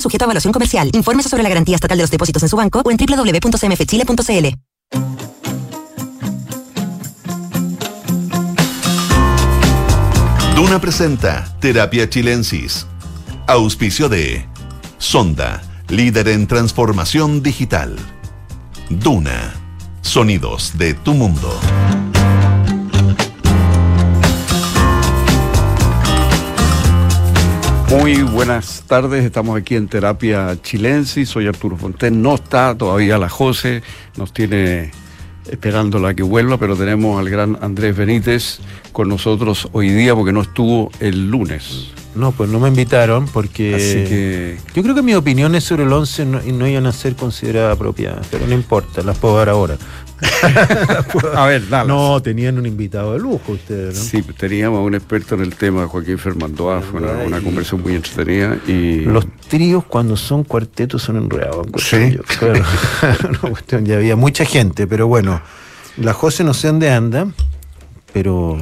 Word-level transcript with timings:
Sujeto 0.00 0.24
a 0.24 0.26
evaluación 0.26 0.52
comercial. 0.52 0.90
Infórmese 0.94 1.28
sobre 1.28 1.42
la 1.42 1.48
garantía 1.48 1.74
estatal 1.74 1.98
de 1.98 2.02
los 2.02 2.10
depósitos 2.10 2.42
en 2.42 2.48
su 2.48 2.56
banco 2.56 2.82
o 2.84 2.90
en 2.90 2.96
www.cmfchile.cl. 2.96 4.46
Duna 10.56 10.80
presenta 10.80 11.56
Terapia 11.60 12.08
Chilensis. 12.08 12.86
Auspicio 13.46 14.08
de 14.08 14.46
Sonda, 14.98 15.62
líder 15.88 16.28
en 16.28 16.46
transformación 16.46 17.42
digital. 17.42 17.96
Duna, 18.90 19.54
sonidos 20.02 20.76
de 20.76 20.94
tu 20.94 21.14
mundo. 21.14 21.58
Muy 27.90 28.22
buenas 28.22 28.84
tardes, 28.86 29.24
estamos 29.24 29.58
aquí 29.58 29.74
en 29.74 29.88
Terapia 29.88 30.56
Chilensis, 30.62 31.28
soy 31.28 31.48
Arturo 31.48 31.76
Fonten, 31.76 32.22
no 32.22 32.36
está 32.36 32.78
todavía 32.78 33.18
la 33.18 33.28
José, 33.28 33.82
nos 34.16 34.32
tiene 34.32 34.92
esperando 35.50 35.98
la 35.98 36.14
que 36.14 36.22
vuelva, 36.22 36.56
pero 36.56 36.76
tenemos 36.76 37.18
al 37.18 37.28
gran 37.28 37.58
Andrés 37.60 37.96
Benítez 37.96 38.60
con 38.92 39.08
nosotros 39.08 39.68
hoy 39.72 39.88
día 39.90 40.14
porque 40.14 40.32
no 40.32 40.40
estuvo 40.40 40.92
el 41.00 41.30
lunes. 41.30 41.88
No, 42.14 42.30
pues 42.30 42.48
no 42.48 42.60
me 42.60 42.68
invitaron 42.68 43.26
porque 43.26 43.74
Así 43.74 44.08
que 44.08 44.58
yo 44.74 44.82
creo 44.82 44.94
que 44.94 45.02
mis 45.02 45.16
opiniones 45.16 45.64
sobre 45.64 45.82
el 45.82 45.92
11 45.92 46.24
no, 46.26 46.40
no 46.40 46.68
iban 46.68 46.86
a 46.86 46.92
ser 46.92 47.16
consideradas 47.16 47.74
apropiadas, 47.74 48.26
pero 48.30 48.46
no 48.46 48.54
importa, 48.54 49.02
las 49.02 49.18
puedo 49.18 49.36
dar 49.36 49.48
ahora. 49.48 49.76
a 51.34 51.46
ver, 51.46 51.68
dale. 51.68 51.88
No, 51.88 52.20
tenían 52.22 52.58
un 52.58 52.66
invitado 52.66 53.12
de 53.14 53.18
lujo 53.18 53.52
ustedes, 53.52 53.94
¿no? 53.96 54.00
Sí, 54.04 54.22
teníamos 54.36 54.78
a 54.78 54.82
un 54.82 54.94
experto 54.94 55.34
en 55.34 55.42
el 55.42 55.54
tema, 55.54 55.86
Joaquín 55.86 56.18
Fernando 56.18 56.82
fue 56.90 57.00
una, 57.00 57.12
una 57.24 57.40
conversación 57.40 57.82
muy 57.82 57.94
entretenida 57.94 58.58
y 58.66 59.00
Los 59.00 59.26
tríos 59.48 59.84
cuando 59.84 60.16
son 60.16 60.44
cuartetos 60.44 61.02
son 61.02 61.16
enredados. 61.16 61.66
encuentro 61.66 61.80
Sí. 61.80 62.16
yo. 62.16 62.22
Claro. 62.22 62.64
Una 63.28 63.38
cuestión, 63.50 63.84
ya 63.86 63.96
había 63.96 64.16
mucha 64.16 64.44
gente, 64.44 64.86
pero 64.86 65.06
bueno, 65.06 65.40
la 65.96 66.12
José 66.12 66.44
no 66.44 66.54
sé 66.54 66.68
dónde 66.68 66.90
anda, 66.90 67.26
pero 68.12 68.56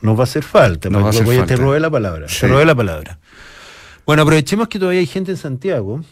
nos 0.00 0.16
va 0.16 0.20
a 0.20 0.24
hacer 0.24 0.42
falta. 0.42 0.90
Nos 0.90 1.02
va 1.02 1.06
a 1.06 1.10
hacer 1.10 1.24
Voy- 1.24 1.36
falta. 1.36 1.54
Te 1.54 1.60
robé 1.60 1.80
la 1.80 1.90
palabra. 1.90 2.28
Sí. 2.28 2.40
Te 2.40 2.48
robé 2.48 2.64
la 2.64 2.74
palabra. 2.74 3.18
Bueno, 4.04 4.22
aprovechemos 4.22 4.66
que 4.68 4.78
todavía 4.78 5.00
hay 5.00 5.06
gente 5.06 5.30
en 5.30 5.36
Santiago, 5.36 6.02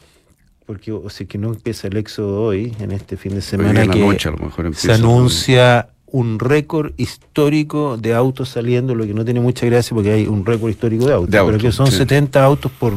porque 0.71 0.93
o 0.93 1.11
sea, 1.11 1.27
que 1.27 1.37
no 1.37 1.49
empieza 1.49 1.89
el 1.89 1.97
éxodo 1.97 2.43
hoy, 2.43 2.73
en 2.79 2.93
este 2.93 3.17
fin 3.17 3.35
de 3.35 3.41
semana, 3.41 3.89
que 3.89 3.99
noche 3.99 4.29
a 4.29 4.31
lo 4.31 4.39
mejor 4.39 4.73
se 4.73 4.93
anuncia 4.93 5.89
un 6.07 6.39
récord 6.39 6.93
histórico 6.97 7.97
de 7.97 8.15
autos 8.15 8.51
saliendo, 8.51 8.95
lo 8.95 9.05
que 9.05 9.13
no 9.13 9.25
tiene 9.25 9.41
mucha 9.41 9.67
gracia 9.67 9.93
porque 9.97 10.13
hay 10.13 10.29
un 10.29 10.47
récord 10.47 10.71
histórico 10.71 11.07
de 11.07 11.15
autos, 11.15 11.29
De 11.29 11.39
autos, 11.39 11.57
pero 11.57 11.61
que 11.61 11.73
son 11.73 11.89
sí. 11.89 11.97
70 11.97 12.45
autos 12.45 12.71
por, 12.71 12.95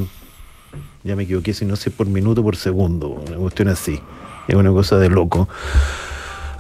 ya 1.04 1.16
me 1.16 1.24
equivoqué, 1.24 1.52
si 1.52 1.66
no 1.66 1.76
sé, 1.76 1.90
por 1.90 2.06
minuto, 2.06 2.44
por 2.44 2.58
segundo, 2.58 3.24
una 3.28 3.38
cuestión 3.38 3.70
así. 3.70 4.00
Es 4.48 4.54
una 4.54 4.70
cosa 4.70 5.00
de 5.00 5.10
loco. 5.10 5.50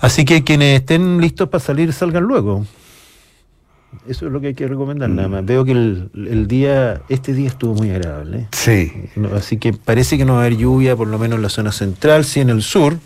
Así 0.02 0.26
que 0.26 0.44
quienes 0.44 0.80
estén 0.80 1.22
listos 1.22 1.48
para 1.48 1.64
salir, 1.64 1.94
salgan 1.94 2.24
luego. 2.24 2.66
Eso 4.08 4.26
es 4.28 4.32
lo 4.32 4.42
que 4.42 4.48
hay 4.48 4.54
que 4.54 4.68
recomendar 4.68 5.10
Mm. 5.10 5.16
nada 5.16 5.28
más. 5.28 5.46
Veo 5.46 5.64
que 5.66 5.72
el, 5.72 6.10
el 6.14 6.48
día, 6.48 7.02
este 7.10 7.34
día 7.34 7.48
estuvo 7.48 7.74
muy 7.76 7.90
agradable. 7.92 8.48
Sí, 8.52 8.92
No, 9.16 9.34
Así 9.36 9.58
que 9.58 9.74
parece 9.74 10.18
que 10.18 10.26
no 10.26 10.34
va 10.34 10.40
a 10.40 10.46
haber 10.46 10.58
lluvia, 10.58 10.96
por 10.96 11.08
lo 11.08 11.18
menos 11.20 11.38
en 11.38 11.42
la 11.44 11.50
zona 11.50 11.72
central, 11.72 12.26
sí 12.26 12.40
en 12.42 12.50
el 12.50 12.62
sur. 12.62 12.98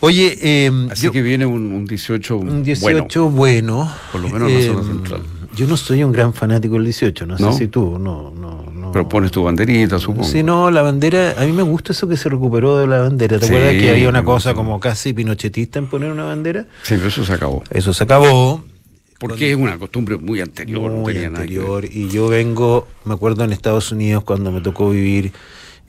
Oye, 0.00 0.38
eh, 0.40 0.70
así 0.92 1.06
yo- 1.06 1.12
que 1.12 1.22
viene 1.22 1.44
un, 1.44 1.72
un 1.72 1.84
18, 1.84 2.36
un 2.36 2.62
18 2.62 3.30
bueno. 3.30 3.92
Por 4.12 4.20
lo 4.20 4.28
menos 4.28 4.50
en 4.50 4.58
la 4.58 4.72
zona 4.72 4.80
Eh, 4.80 4.84
central. 4.92 5.22
Yo 5.54 5.66
no 5.66 5.76
soy 5.76 6.04
un 6.04 6.12
gran 6.12 6.34
fanático 6.34 6.74
del 6.74 6.84
18, 6.84 7.26
no, 7.26 7.36
¿No? 7.38 7.52
sé 7.52 7.58
si 7.58 7.68
tú, 7.68 7.98
no, 7.98 8.30
no, 8.30 8.70
no. 8.70 8.92
pero 8.92 9.08
pones 9.08 9.30
tu 9.30 9.42
banderita, 9.42 9.98
supongo. 9.98 10.24
Sí, 10.24 10.42
no, 10.42 10.70
la 10.70 10.82
bandera, 10.82 11.34
a 11.38 11.44
mí 11.44 11.52
me 11.52 11.62
gusta 11.62 11.92
eso 11.92 12.06
que 12.06 12.16
se 12.16 12.28
recuperó 12.28 12.78
de 12.78 12.86
la 12.86 13.00
bandera. 13.00 13.38
¿Te 13.38 13.46
Sí, 13.46 13.52
acuerdas 13.54 13.74
que 13.74 13.90
había 13.90 14.08
una 14.08 14.24
cosa 14.24 14.54
como 14.54 14.78
casi 14.78 15.12
pinochetista 15.12 15.78
en 15.78 15.86
poner 15.86 16.12
una 16.12 16.24
bandera? 16.24 16.66
Sí, 16.82 16.94
pero 16.96 17.08
eso 17.08 17.24
se 17.24 17.32
acabó. 17.32 17.62
Eso 17.70 17.92
se 17.94 18.04
acabó. 18.04 18.62
Porque 19.18 19.50
es 19.50 19.56
una 19.56 19.78
costumbre 19.78 20.16
muy 20.16 20.40
anterior, 20.40 20.90
muy 20.92 21.24
anterior. 21.24 21.84
Y 21.84 22.08
yo 22.08 22.28
vengo, 22.28 22.86
me 23.04 23.14
acuerdo 23.14 23.42
en 23.42 23.52
Estados 23.52 23.90
Unidos 23.90 24.22
cuando 24.22 24.52
me 24.52 24.60
tocó 24.60 24.90
vivir 24.90 25.32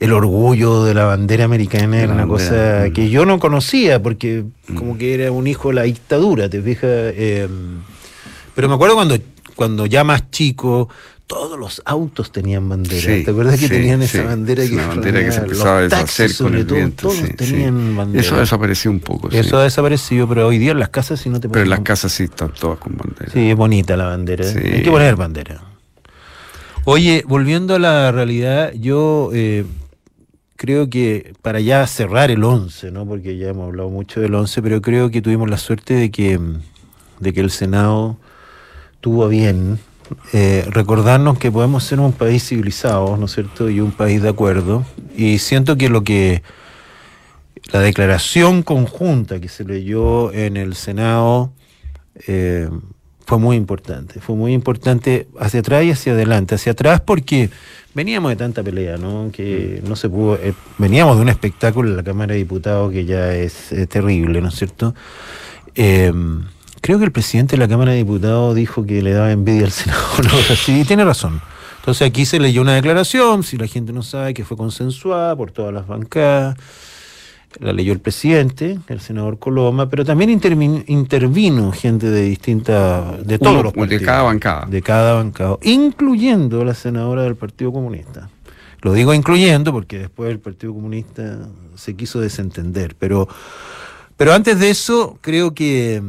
el 0.00 0.12
orgullo 0.12 0.82
de 0.84 0.94
la 0.94 1.04
bandera 1.04 1.44
americana, 1.44 1.98
era 2.02 2.12
una 2.12 2.24
bandera, 2.24 2.50
cosa 2.50 2.86
mm. 2.88 2.92
que 2.92 3.10
yo 3.10 3.26
no 3.26 3.38
conocía, 3.38 4.02
porque 4.02 4.44
como 4.74 4.96
que 4.96 5.14
era 5.14 5.30
un 5.30 5.46
hijo 5.46 5.68
de 5.68 5.74
la 5.74 5.82
dictadura, 5.82 6.48
¿te 6.48 6.60
fijas? 6.62 6.90
Eh, 6.90 7.46
pero 8.54 8.68
me 8.68 8.74
acuerdo 8.74 8.94
cuando, 8.96 9.16
cuando 9.60 9.84
ya 9.84 10.04
más 10.04 10.30
chico, 10.30 10.88
todos 11.26 11.58
los 11.58 11.82
autos 11.84 12.32
tenían 12.32 12.66
bandera. 12.66 12.98
Sí, 12.98 13.24
¿Te 13.24 13.30
acuerdas 13.30 13.60
que 13.60 13.68
sí, 13.68 13.74
tenían 13.74 14.00
sí. 14.00 14.16
esa 14.16 14.28
bandera 14.28 14.66
que 14.66 14.74
bandera 14.74 15.20
que 15.22 15.32
se 15.32 15.40
empezaba 15.40 15.76
a 15.76 15.82
deshacer 15.82 16.28
con 16.28 16.34
sobre 16.34 16.60
el 16.60 16.66
todo, 16.66 16.76
viento. 16.78 17.08
todos 17.08 17.36
tenían 17.36 17.94
bandera. 17.94 18.24
Eso 18.24 18.38
desapareció 18.38 18.90
un 18.90 19.00
poco. 19.00 19.28
Eso 19.30 19.58
ha 19.58 19.64
desaparecido, 19.64 20.26
pero 20.26 20.46
hoy 20.46 20.56
día 20.56 20.72
en 20.72 20.78
las 20.78 20.88
casas 20.88 21.20
sí 21.20 21.28
no 21.28 21.40
te 21.40 21.50
Pero 21.50 21.62
en 21.62 21.68
las 21.68 21.80
casas 21.80 22.10
sí 22.10 22.22
están 22.22 22.54
todas 22.58 22.78
con 22.78 22.96
bandera. 22.96 23.30
Sí, 23.30 23.50
es 23.50 23.54
bonita 23.54 23.98
la 23.98 24.06
bandera. 24.06 24.46
¿eh? 24.46 24.76
Hay 24.76 24.82
que 24.82 24.90
poner 24.90 25.16
bandera. 25.16 25.62
Oye, 26.86 27.22
volviendo 27.28 27.74
a 27.74 27.78
la 27.78 28.12
realidad, 28.12 28.72
yo 28.72 29.28
eh, 29.34 29.66
creo 30.56 30.88
que 30.88 31.34
para 31.42 31.60
ya 31.60 31.86
cerrar 31.86 32.30
el 32.30 32.42
11, 32.42 32.92
¿no? 32.92 33.04
porque 33.04 33.36
ya 33.36 33.48
hemos 33.48 33.66
hablado 33.66 33.90
mucho 33.90 34.22
del 34.22 34.34
11, 34.34 34.62
pero 34.62 34.80
creo 34.80 35.10
que 35.10 35.20
tuvimos 35.20 35.50
la 35.50 35.58
suerte 35.58 35.92
de 35.92 36.10
que, 36.10 36.40
de 37.18 37.32
que 37.34 37.40
el 37.40 37.50
Senado 37.50 38.16
tuvo 39.00 39.24
a 39.24 39.28
bien 39.28 39.78
eh, 40.32 40.64
recordarnos 40.68 41.38
que 41.38 41.50
podemos 41.50 41.84
ser 41.84 42.00
un 42.00 42.12
país 42.12 42.44
civilizado, 42.48 43.16
¿no 43.16 43.26
es 43.26 43.32
cierto? 43.32 43.70
Y 43.70 43.80
un 43.80 43.92
país 43.92 44.22
de 44.22 44.28
acuerdo. 44.28 44.84
Y 45.16 45.38
siento 45.38 45.76
que 45.76 45.88
lo 45.88 46.02
que 46.02 46.42
la 47.72 47.80
declaración 47.80 48.62
conjunta 48.62 49.40
que 49.40 49.48
se 49.48 49.64
leyó 49.64 50.32
en 50.32 50.56
el 50.56 50.74
Senado 50.74 51.52
eh, 52.26 52.68
fue 53.24 53.38
muy 53.38 53.56
importante. 53.56 54.20
Fue 54.20 54.34
muy 54.34 54.52
importante 54.52 55.28
hacia 55.38 55.60
atrás 55.60 55.84
y 55.84 55.92
hacia 55.92 56.12
adelante. 56.12 56.56
Hacia 56.56 56.72
atrás 56.72 57.00
porque 57.00 57.48
veníamos 57.94 58.30
de 58.30 58.36
tanta 58.36 58.62
pelea, 58.62 58.96
¿no? 58.96 59.30
Que 59.32 59.80
no 59.86 59.94
se 59.94 60.08
pudo. 60.08 60.36
eh, 60.36 60.54
veníamos 60.78 61.16
de 61.16 61.22
un 61.22 61.28
espectáculo 61.28 61.88
en 61.88 61.96
la 61.96 62.02
Cámara 62.02 62.32
de 62.32 62.38
Diputados 62.38 62.92
que 62.92 63.04
ya 63.04 63.32
es 63.34 63.70
eh, 63.70 63.86
terrible, 63.86 64.40
¿no 64.40 64.48
es 64.48 64.56
cierto? 64.56 64.94
Creo 66.80 66.98
que 66.98 67.04
el 67.04 67.12
presidente 67.12 67.56
de 67.56 67.58
la 67.58 67.68
Cámara 67.68 67.92
de 67.92 67.98
Diputados 67.98 68.54
dijo 68.54 68.84
que 68.86 69.02
le 69.02 69.12
daba 69.12 69.30
envidia 69.32 69.64
al 69.66 69.70
Senado, 69.72 70.00
¿no? 70.22 70.30
Sí, 70.56 70.84
tiene 70.86 71.04
razón. 71.04 71.40
Entonces 71.80 72.06
aquí 72.08 72.24
se 72.26 72.38
leyó 72.38 72.62
una 72.62 72.74
declaración, 72.74 73.42
si 73.42 73.56
la 73.56 73.66
gente 73.66 73.92
no 73.92 74.02
sabe, 74.02 74.34
que 74.34 74.44
fue 74.44 74.56
consensuada 74.56 75.34
por 75.36 75.50
todas 75.50 75.72
las 75.74 75.86
bancadas 75.86 76.56
la 77.58 77.72
leyó 77.72 77.92
el 77.92 77.98
presidente, 77.98 78.78
el 78.86 79.00
senador 79.00 79.40
Coloma, 79.40 79.88
pero 79.88 80.04
también 80.04 80.30
intervin- 80.30 80.84
intervino 80.86 81.72
gente 81.72 82.08
de 82.08 82.22
distintas, 82.22 83.26
de 83.26 83.40
todos 83.40 83.52
Uno, 83.54 83.62
los 83.64 83.72
de 83.72 83.78
partidos. 83.80 84.02
cada 84.04 84.22
bancada. 84.22 84.66
De 84.66 84.82
cada 84.82 85.14
bancada, 85.14 85.56
incluyendo 85.62 86.64
la 86.64 86.74
senadora 86.74 87.22
del 87.24 87.34
Partido 87.34 87.72
Comunista. 87.72 88.30
Lo 88.82 88.92
digo 88.92 89.12
incluyendo 89.14 89.72
porque 89.72 89.98
después 89.98 90.30
el 90.30 90.38
Partido 90.38 90.72
Comunista 90.74 91.48
se 91.74 91.96
quiso 91.96 92.20
desentender, 92.20 92.94
pero, 92.96 93.26
pero 94.16 94.32
antes 94.32 94.60
de 94.60 94.70
eso 94.70 95.18
creo 95.20 95.52
que, 95.52 96.00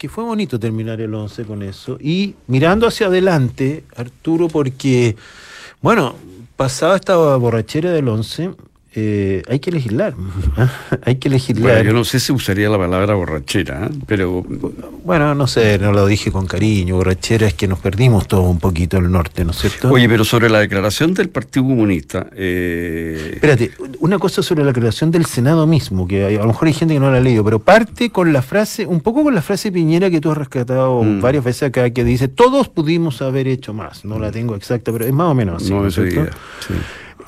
que 0.00 0.08
fue 0.08 0.24
bonito 0.24 0.58
terminar 0.58 0.98
el 1.02 1.14
11 1.14 1.44
con 1.44 1.62
eso. 1.62 1.98
Y 2.00 2.34
mirando 2.46 2.86
hacia 2.86 3.08
adelante, 3.08 3.84
Arturo, 3.94 4.48
porque, 4.48 5.14
bueno, 5.82 6.14
pasada 6.56 6.96
esta 6.96 7.16
borrachera 7.36 7.92
del 7.92 8.08
11, 8.08 8.54
eh, 8.94 9.42
hay 9.48 9.60
que 9.60 9.70
legislar. 9.70 10.14
¿ah? 10.56 10.68
hay 11.04 11.16
que 11.16 11.28
legislar. 11.28 11.62
Bueno, 11.74 11.82
yo 11.90 11.92
no 11.92 12.04
sé 12.04 12.18
si 12.20 12.32
usaría 12.32 12.68
la 12.68 12.78
palabra 12.78 13.14
borrachera, 13.14 13.86
¿eh? 13.86 13.90
pero 14.06 14.44
Bueno, 15.04 15.34
no 15.34 15.46
sé, 15.46 15.78
no 15.78 15.92
lo 15.92 16.06
dije 16.06 16.32
con 16.32 16.46
cariño. 16.46 16.96
Borrachera 16.96 17.46
es 17.46 17.54
que 17.54 17.68
nos 17.68 17.78
perdimos 17.78 18.26
todos 18.26 18.48
un 18.50 18.58
poquito 18.58 18.96
en 18.96 19.04
el 19.06 19.12
norte, 19.12 19.44
¿no 19.44 19.52
es 19.52 19.58
cierto? 19.58 19.90
oye, 19.90 20.08
pero 20.08 20.24
sobre 20.24 20.50
la 20.50 20.58
declaración 20.60 21.14
del 21.14 21.28
Partido 21.28 21.64
Comunista, 21.66 22.26
eh, 22.34 23.32
Espérate, 23.34 23.70
una 24.00 24.18
cosa 24.18 24.42
sobre 24.42 24.64
la 24.64 24.72
creación 24.72 25.10
del 25.10 25.26
Senado 25.26 25.66
mismo, 25.66 26.08
que 26.08 26.24
hay- 26.24 26.36
a 26.36 26.40
lo 26.40 26.48
mejor 26.48 26.68
hay 26.68 26.74
gente 26.74 26.94
que 26.94 27.00
no 27.00 27.10
la 27.10 27.18
ha 27.18 27.20
leído, 27.20 27.44
pero 27.44 27.58
parte 27.60 28.10
con 28.10 28.32
la 28.32 28.42
frase, 28.42 28.86
un 28.86 29.00
poco 29.00 29.22
con 29.24 29.34
la 29.34 29.42
frase 29.42 29.70
Piñera 29.70 30.10
que 30.10 30.20
tú 30.20 30.30
has 30.30 30.38
rescatado 30.38 31.02
Mm. 31.02 31.20
varias 31.20 31.44
veces 31.44 31.64
acá, 31.64 31.88
que 31.90 32.02
dice, 32.04 32.28
todos 32.28 32.68
pudimos 32.68 33.22
haber 33.22 33.46
hecho 33.48 33.72
más. 33.72 34.04
No 34.04 34.18
la 34.18 34.30
tengo 34.32 34.56
exacta, 34.56 34.90
pero 34.92 35.04
es 35.06 35.12
más 35.12 35.28
o 35.28 35.34
menos 35.34 35.62
así. 35.62 35.70
no 35.72 35.82
¿no 35.82 35.88
es 35.88 35.96
diga, 35.96 36.30
sí. 36.66 36.74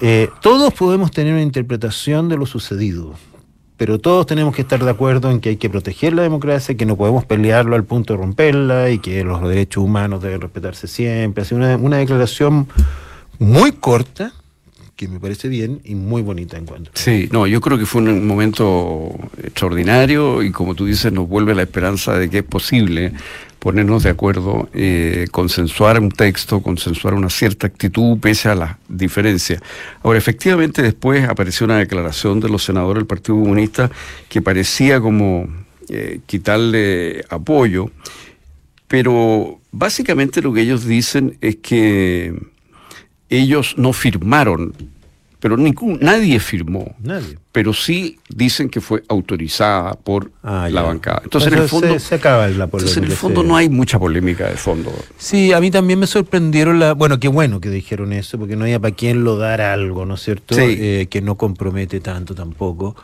Eh, 0.04 0.30
todos 0.40 0.74
podemos 0.74 1.12
tener 1.12 1.32
una 1.32 1.42
interpretación 1.42 2.28
de 2.28 2.36
lo 2.36 2.44
sucedido, 2.44 3.14
pero 3.76 4.00
todos 4.00 4.26
tenemos 4.26 4.52
que 4.52 4.62
estar 4.62 4.82
de 4.84 4.90
acuerdo 4.90 5.30
en 5.30 5.38
que 5.38 5.50
hay 5.50 5.56
que 5.58 5.70
proteger 5.70 6.12
la 6.12 6.22
democracia, 6.22 6.76
que 6.76 6.84
no 6.84 6.96
podemos 6.96 7.24
pelearlo 7.24 7.76
al 7.76 7.84
punto 7.84 8.14
de 8.14 8.18
romperla 8.18 8.90
y 8.90 8.98
que 8.98 9.22
los 9.22 9.40
derechos 9.48 9.84
humanos 9.84 10.20
deben 10.20 10.40
respetarse 10.40 10.88
siempre. 10.88 11.42
Así 11.42 11.54
una, 11.54 11.76
una 11.76 11.98
declaración 11.98 12.66
muy 13.38 13.70
corta, 13.70 14.32
que 15.02 15.08
me 15.08 15.18
parece 15.18 15.48
bien 15.48 15.80
y 15.82 15.96
muy 15.96 16.22
bonita 16.22 16.56
en 16.56 16.64
cuanto. 16.64 16.92
Sí, 16.94 17.28
no, 17.32 17.48
yo 17.48 17.60
creo 17.60 17.76
que 17.76 17.86
fue 17.86 18.02
un 18.02 18.24
momento 18.24 19.10
extraordinario 19.42 20.44
y 20.44 20.52
como 20.52 20.76
tú 20.76 20.86
dices, 20.86 21.12
nos 21.12 21.28
vuelve 21.28 21.56
la 21.56 21.62
esperanza 21.62 22.16
de 22.16 22.30
que 22.30 22.38
es 22.38 22.44
posible 22.44 23.12
ponernos 23.58 24.04
de 24.04 24.10
acuerdo, 24.10 24.68
eh, 24.72 25.26
consensuar 25.32 25.98
un 25.98 26.12
texto, 26.12 26.62
consensuar 26.62 27.14
una 27.14 27.30
cierta 27.30 27.66
actitud 27.66 28.16
pese 28.20 28.48
a 28.48 28.54
las 28.54 28.76
diferencias. 28.88 29.60
Ahora, 30.04 30.18
efectivamente, 30.18 30.82
después 30.82 31.28
apareció 31.28 31.64
una 31.64 31.78
declaración 31.78 32.38
de 32.38 32.48
los 32.48 32.62
senadores 32.62 33.00
del 33.00 33.06
Partido 33.08 33.40
Comunista 33.40 33.90
que 34.28 34.40
parecía 34.40 35.00
como 35.00 35.48
eh, 35.88 36.20
quitarle 36.26 37.24
apoyo, 37.28 37.90
pero 38.86 39.58
básicamente 39.72 40.42
lo 40.42 40.52
que 40.52 40.60
ellos 40.60 40.86
dicen 40.86 41.38
es 41.40 41.56
que 41.56 42.51
ellos 43.36 43.74
no 43.76 43.92
firmaron 43.92 44.72
pero 45.40 45.56
ningún, 45.56 45.98
nadie 46.00 46.38
firmó. 46.38 46.94
Nadie. 47.02 47.36
Pero 47.50 47.72
sí 47.74 48.16
dicen 48.28 48.68
que 48.68 48.80
fue 48.80 49.02
autorizada 49.08 49.94
por 49.94 50.30
Ah, 50.40 50.68
la 50.70 50.82
ya. 50.82 50.86
bancada. 50.86 51.20
Entonces, 51.24 51.52
en 51.52 51.58
el 51.58 51.68
fondo, 51.68 51.88
se, 51.94 51.98
se 51.98 52.14
acaba 52.14 52.46
la 52.46 52.68
polémica. 52.68 52.76
entonces, 52.76 52.96
en 52.98 53.04
el 53.06 53.10
fondo 53.10 53.42
sí. 53.42 53.48
no 53.48 53.56
hay 53.56 53.68
mucha 53.68 53.98
polémica 53.98 54.48
de 54.48 54.56
fondo. 54.56 54.92
Sí, 55.18 55.52
a 55.52 55.58
mí 55.60 55.72
también 55.72 55.98
me 55.98 56.06
sorprendieron 56.06 56.78
la. 56.78 56.92
Bueno, 56.94 57.18
qué 57.18 57.26
bueno 57.26 57.60
que 57.60 57.70
dijeron 57.70 58.12
eso, 58.12 58.38
porque 58.38 58.54
no 58.54 58.62
había 58.62 58.78
para 58.78 58.94
quién 58.94 59.24
lo 59.24 59.36
dar 59.36 59.60
algo, 59.62 60.06
¿no 60.06 60.14
es 60.14 60.22
cierto? 60.22 60.54
Sí. 60.54 60.62
Eh, 60.78 61.06
que 61.10 61.20
no 61.20 61.34
compromete 61.36 61.98
tanto 61.98 62.36
tampoco. 62.36 62.94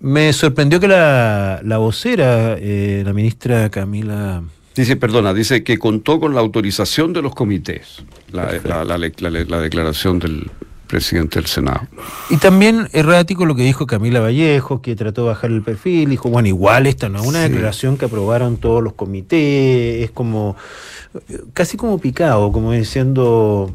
Me 0.00 0.32
sorprendió 0.32 0.80
que 0.80 0.88
la, 0.88 1.60
la 1.62 1.78
vocera, 1.78 2.56
eh, 2.58 3.04
la 3.06 3.12
ministra 3.12 3.70
Camila. 3.70 4.42
Dice, 4.78 4.94
perdona, 4.94 5.34
dice 5.34 5.64
que 5.64 5.76
contó 5.76 6.20
con 6.20 6.34
la 6.34 6.40
autorización 6.40 7.12
de 7.12 7.20
los 7.20 7.34
comités, 7.34 7.96
la, 8.30 8.52
la- 8.64 8.84
la- 8.84 8.96
la- 8.96 9.10
la- 9.30 9.44
la 9.44 9.60
declaración 9.60 10.20
del 10.20 10.48
presidente 10.88 11.38
del 11.38 11.46
Senado. 11.46 11.82
Y 12.30 12.38
también 12.38 12.88
errático 12.92 13.46
lo 13.46 13.54
que 13.54 13.62
dijo 13.62 13.86
Camila 13.86 14.18
Vallejo, 14.20 14.82
que 14.82 14.96
trató 14.96 15.22
de 15.22 15.28
bajar 15.28 15.50
el 15.52 15.62
perfil, 15.62 16.10
dijo, 16.10 16.28
bueno, 16.28 16.48
igual 16.48 16.86
esta 16.88 17.08
no 17.08 17.20
es 17.20 17.26
una 17.26 17.44
Sí. 17.44 17.50
declaración 17.52 17.96
que 17.96 18.06
aprobaron 18.06 18.56
todos 18.56 18.82
los 18.82 18.94
comités, 18.94 20.02
es 20.04 20.10
como 20.10 20.56
casi 21.54 21.76
como 21.76 21.98
picado, 21.98 22.52
como 22.52 22.72
diciendo, 22.72 23.70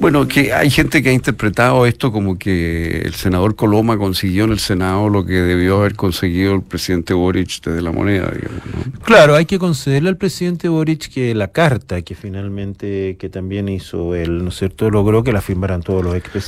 Bueno, 0.00 0.26
que 0.26 0.52
hay 0.54 0.70
gente 0.70 1.02
que 1.02 1.10
ha 1.10 1.12
interpretado 1.12 1.84
esto 1.86 2.10
como 2.10 2.38
que 2.38 3.02
el 3.04 3.14
senador 3.14 3.54
Coloma 3.56 3.98
consiguió 3.98 4.44
en 4.44 4.52
el 4.52 4.58
Senado 4.58 5.08
lo 5.08 5.24
que 5.26 5.34
debió 5.34 5.78
haber 5.80 5.94
conseguido 5.96 6.54
el 6.54 6.62
presidente 6.62 7.12
Boric 7.14 7.60
desde 7.62 7.82
la 7.82 7.92
moneda, 7.92 8.30
digamos. 8.34 8.62
¿no? 8.66 9.00
Claro, 9.04 9.34
hay 9.36 9.44
que 9.46 9.58
concederle 9.58 10.08
al 10.08 10.16
presidente 10.16 10.68
Boric 10.68 11.08
que 11.12 11.34
la 11.34 11.48
carta 11.48 12.00
que 12.02 12.14
finalmente, 12.14 13.16
que 13.18 13.28
también 13.28 13.68
hizo 13.68 14.14
él, 14.14 14.42
¿no 14.42 14.48
es 14.48 14.56
cierto?, 14.56 14.90
logró 14.90 15.22
que 15.22 15.32
la 15.32 15.40
firmaran 15.40 15.82
todos 15.82 16.02
los 16.02 16.14
expresidentes. 16.14 16.41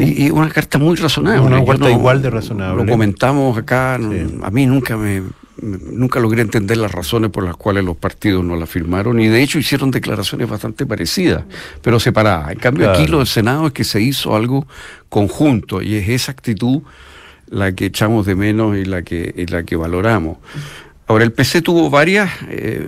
Y, 0.00 0.26
y 0.26 0.30
una 0.30 0.48
carta 0.48 0.78
muy 0.78 0.96
razonable. 0.96 1.40
Una 1.40 1.64
carta 1.64 1.90
igual 1.90 2.22
de 2.22 2.30
razonable. 2.30 2.84
Lo 2.84 2.90
comentamos 2.90 3.56
acá. 3.58 3.98
Sí. 3.98 4.38
A 4.42 4.50
mí 4.50 4.66
nunca 4.66 4.96
me, 4.96 5.22
nunca 5.62 6.20
logré 6.20 6.42
entender 6.42 6.76
las 6.76 6.92
razones 6.92 7.30
por 7.30 7.44
las 7.44 7.56
cuales 7.56 7.84
los 7.84 7.96
partidos 7.96 8.44
no 8.44 8.56
la 8.56 8.66
firmaron 8.66 9.20
y 9.20 9.28
de 9.28 9.42
hecho 9.42 9.58
hicieron 9.58 9.90
declaraciones 9.90 10.48
bastante 10.48 10.86
parecidas, 10.86 11.44
pero 11.82 12.00
separadas. 12.00 12.52
En 12.52 12.58
cambio 12.58 12.90
aquí 12.90 13.06
lo 13.06 13.18
del 13.18 13.26
Senado 13.26 13.68
es 13.68 13.72
que 13.72 13.84
se 13.84 14.00
hizo 14.00 14.34
algo 14.34 14.66
conjunto 15.08 15.82
y 15.82 15.94
es 15.94 16.08
esa 16.08 16.32
actitud 16.32 16.82
la 17.48 17.72
que 17.72 17.86
echamos 17.86 18.26
de 18.26 18.34
menos 18.34 18.76
y 18.76 18.84
la 18.84 19.02
que, 19.02 19.32
y 19.36 19.46
la 19.46 19.62
que 19.62 19.76
valoramos. 19.76 20.38
Ahora, 21.06 21.24
el 21.24 21.32
PC 21.32 21.60
tuvo 21.60 21.90
varios 21.90 22.30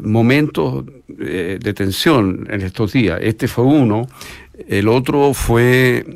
momentos 0.02 0.84
eh, 1.20 1.58
de 1.60 1.74
tensión 1.74 2.46
en 2.48 2.62
estos 2.62 2.92
días. 2.92 3.18
Este 3.20 3.48
fue 3.48 3.64
uno. 3.64 4.06
El 4.68 4.88
otro 4.88 5.34
fue 5.34 6.06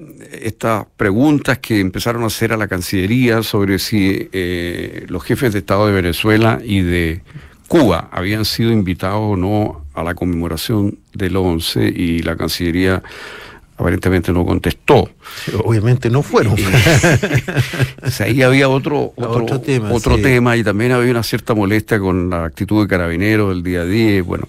estas 0.43 0.87
preguntas 0.97 1.59
que 1.59 1.81
empezaron 1.81 2.23
a 2.23 2.27
hacer 2.27 2.53
a 2.53 2.57
la 2.57 2.69
Cancillería 2.69 3.43
sobre 3.43 3.79
si 3.79 4.29
eh, 4.33 5.07
los 5.09 5.23
jefes 5.23 5.53
de 5.53 5.61
Estado 5.61 5.87
de 5.87 5.93
Venezuela 5.93 6.61
y 6.63 6.81
de 6.81 7.23
Cuba 7.69 8.09
habían 8.11 8.45
sido 8.45 8.73
invitados 8.73 9.21
o 9.21 9.37
no 9.37 9.85
a 9.95 10.03
la 10.03 10.15
conmemoración 10.15 10.99
del 11.13 11.37
11 11.37 11.89
y 11.89 12.23
la 12.23 12.37
Cancillería 12.37 13.03
aparentemente 13.79 14.33
no 14.33 14.45
contestó. 14.45 15.09
Obviamente 15.65 16.11
no 16.11 16.23
fueron. 16.23 16.57
O 18.03 18.11
sea, 18.11 18.27
ahí 18.27 18.43
había 18.43 18.69
otro, 18.69 19.13
otro, 19.17 19.45
Otro 19.45 19.61
tema, 19.61 19.93
otro 19.93 20.17
sí. 20.17 20.23
tema 20.23 20.57
y 20.57 20.65
también 20.65 20.93
había 20.93 21.11
una 21.11 21.23
cierta 21.23 21.55
molestia 21.55 21.99
con 21.99 22.31
la 22.31 22.45
actitud 22.45 22.83
de 22.83 22.89
carabineros 22.89 23.51
del 23.51 23.63
día 23.63 23.83
a 23.83 23.85
día. 23.85 24.23
Bueno, 24.23 24.49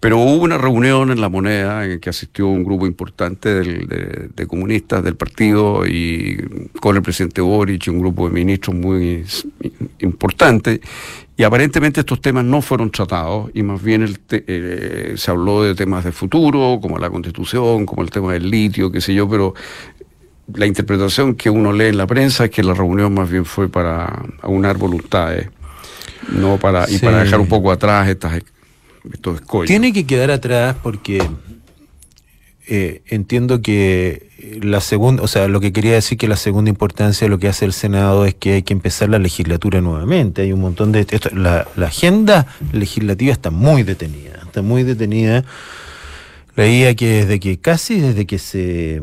pero 0.00 0.18
hubo 0.18 0.42
una 0.44 0.58
reunión 0.58 1.10
en 1.10 1.20
La 1.20 1.28
Moneda 1.28 1.84
en 1.84 1.98
que 1.98 2.10
asistió 2.10 2.46
un 2.46 2.62
grupo 2.64 2.86
importante 2.86 3.52
del- 3.54 3.88
de, 3.88 4.28
de 4.34 4.46
comunistas 4.46 5.02
del 5.02 5.16
partido 5.16 5.84
y 5.86 6.36
con 6.80 6.94
el 6.96 7.02
presidente 7.02 7.40
Boric 7.40 7.86
y 7.86 7.90
un 7.90 7.98
grupo 7.98 8.28
de 8.28 8.34
ministros 8.34 8.76
muy 8.76 9.24
importante. 10.00 10.80
Y 11.36 11.42
aparentemente 11.44 12.00
estos 12.00 12.20
temas 12.20 12.44
no 12.44 12.60
fueron 12.62 12.90
tratados 12.90 13.50
y 13.54 13.62
más 13.62 13.82
bien 13.82 14.02
el 14.02 14.18
te- 14.20 14.44
eh, 14.46 15.14
se 15.16 15.30
habló 15.30 15.62
de 15.62 15.74
temas 15.74 16.04
de 16.04 16.12
futuro, 16.12 16.78
como 16.80 16.98
la 16.98 17.10
constitución, 17.10 17.86
como 17.86 18.02
el 18.02 18.10
tema 18.10 18.32
del 18.32 18.50
litio, 18.50 18.90
qué 18.90 19.00
sé 19.00 19.14
yo, 19.14 19.28
pero 19.28 19.54
la 20.54 20.66
interpretación 20.66 21.34
que 21.34 21.50
uno 21.50 21.72
lee 21.72 21.86
en 21.86 21.96
la 21.98 22.06
prensa 22.06 22.44
es 22.46 22.50
que 22.50 22.62
la 22.62 22.74
reunión 22.74 23.14
más 23.14 23.30
bien 23.30 23.44
fue 23.44 23.68
para 23.68 24.24
aunar 24.42 24.78
voluntades, 24.78 25.48
no 26.32 26.56
para, 26.58 26.88
y 26.90 26.98
para 26.98 27.18
dejar 27.24 27.40
un 27.40 27.48
poco 27.48 27.70
atrás 27.70 28.08
estas, 28.08 28.40
estos 29.12 29.36
escollos. 29.40 29.68
Tiene 29.68 29.92
que 29.92 30.06
quedar 30.06 30.30
atrás 30.30 30.76
porque 30.82 31.22
eh, 32.66 33.02
entiendo 33.06 33.62
que 33.62 34.28
la 34.62 34.80
segunda, 34.80 35.22
o 35.22 35.28
sea, 35.28 35.48
lo 35.48 35.60
que 35.60 35.72
quería 35.72 35.94
decir 35.94 36.18
que 36.18 36.28
la 36.28 36.36
segunda 36.36 36.68
importancia 36.70 37.24
de 37.24 37.30
lo 37.30 37.38
que 37.38 37.48
hace 37.48 37.64
el 37.64 37.72
Senado 37.72 38.24
es 38.26 38.34
que 38.34 38.52
hay 38.54 38.62
que 38.62 38.72
empezar 38.72 39.08
la 39.08 39.18
legislatura 39.18 39.80
nuevamente. 39.80 40.42
Hay 40.42 40.52
un 40.52 40.60
montón 40.60 40.92
de 40.92 41.06
esto, 41.10 41.30
la, 41.34 41.66
la 41.76 41.86
agenda 41.86 42.46
legislativa 42.72 43.32
está 43.32 43.50
muy 43.50 43.82
detenida, 43.82 44.40
está 44.44 44.62
muy 44.62 44.82
detenida. 44.84 45.44
Leía 46.56 46.94
que 46.94 47.06
desde 47.08 47.40
que 47.40 47.58
casi 47.58 48.00
desde 48.00 48.26
que 48.26 48.38
se 48.38 49.00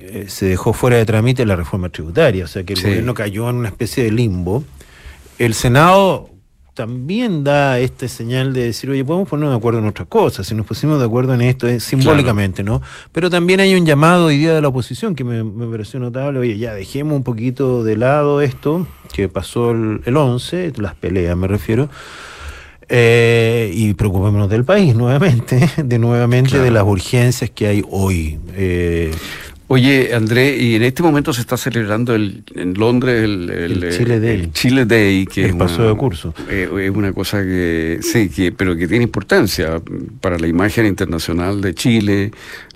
eh, 0.00 0.24
se 0.28 0.46
dejó 0.46 0.72
fuera 0.72 0.96
de 0.96 1.04
trámite 1.04 1.44
la 1.44 1.56
reforma 1.56 1.90
tributaria, 1.90 2.44
o 2.44 2.48
sea 2.48 2.64
que 2.64 2.72
el 2.72 2.78
Sí. 2.78 2.86
gobierno 2.86 3.12
cayó 3.14 3.50
en 3.50 3.56
una 3.56 3.68
especie 3.68 4.04
de 4.04 4.10
limbo. 4.12 4.64
El 5.38 5.52
Senado 5.54 6.30
también 6.78 7.42
da 7.42 7.80
esta 7.80 8.06
señal 8.06 8.52
de 8.52 8.66
decir, 8.66 8.88
oye, 8.88 9.04
podemos 9.04 9.28
ponernos 9.28 9.52
de 9.52 9.58
acuerdo 9.58 9.80
en 9.80 9.86
otras 9.86 10.06
cosas, 10.06 10.46
si 10.46 10.54
nos 10.54 10.64
pusimos 10.64 11.00
de 11.00 11.06
acuerdo 11.06 11.34
en 11.34 11.40
esto, 11.40 11.66
es 11.66 11.82
simbólicamente, 11.82 12.62
¿no? 12.62 12.80
Pero 13.10 13.30
también 13.30 13.58
hay 13.58 13.74
un 13.74 13.84
llamado 13.84 14.26
hoy 14.26 14.38
día 14.38 14.54
de 14.54 14.62
la 14.62 14.68
oposición 14.68 15.16
que 15.16 15.24
me, 15.24 15.42
me 15.42 15.66
pareció 15.66 15.98
notable, 15.98 16.38
oye, 16.38 16.56
ya 16.56 16.74
dejemos 16.74 17.16
un 17.16 17.24
poquito 17.24 17.82
de 17.82 17.96
lado 17.96 18.40
esto, 18.42 18.86
que 19.12 19.28
pasó 19.28 19.72
el, 19.72 20.02
el 20.04 20.16
11, 20.16 20.74
las 20.76 20.94
peleas 20.94 21.36
me 21.36 21.48
refiero, 21.48 21.88
eh, 22.88 23.72
y 23.74 23.94
preocupémonos 23.94 24.48
del 24.48 24.64
país 24.64 24.94
nuevamente, 24.94 25.68
de 25.82 25.98
nuevamente 25.98 26.60
de 26.60 26.70
las 26.70 26.84
urgencias 26.84 27.50
que 27.50 27.66
hay 27.66 27.84
hoy. 27.90 28.38
Eh, 28.54 29.10
Oye, 29.70 30.14
André, 30.14 30.56
y 30.56 30.76
en 30.76 30.82
este 30.82 31.02
momento 31.02 31.32
se 31.34 31.42
está 31.42 31.58
celebrando 31.58 32.14
el, 32.14 32.42
en 32.54 32.72
Londres 32.72 33.22
el, 33.22 33.50
El 33.50 33.84
eh, 33.84 33.90
Chile 33.98 34.18
Day. 34.18 34.34
el 34.40 34.52
Chile 34.52 34.84
Day, 34.86 35.26
que 35.26 35.44
El 35.44 35.50
es 35.50 35.56
paso 35.56 35.82
una- 35.82 35.90
de 35.90 35.96
curso. 35.96 36.34
eh, 36.48 36.70
es 36.84 36.90
una 36.90 37.12
cosa 37.12 37.42
que 37.42 37.98
sí, 38.00 38.30
que, 38.30 38.50
pero 38.50 38.74
que 38.76 38.88
tiene 38.88 39.04
importancia 39.04 39.80
para 40.22 40.38
la 40.38 40.46
imagen 40.46 40.86
internacional 40.86 41.60
de 41.60 41.74
Chile, 41.74 42.30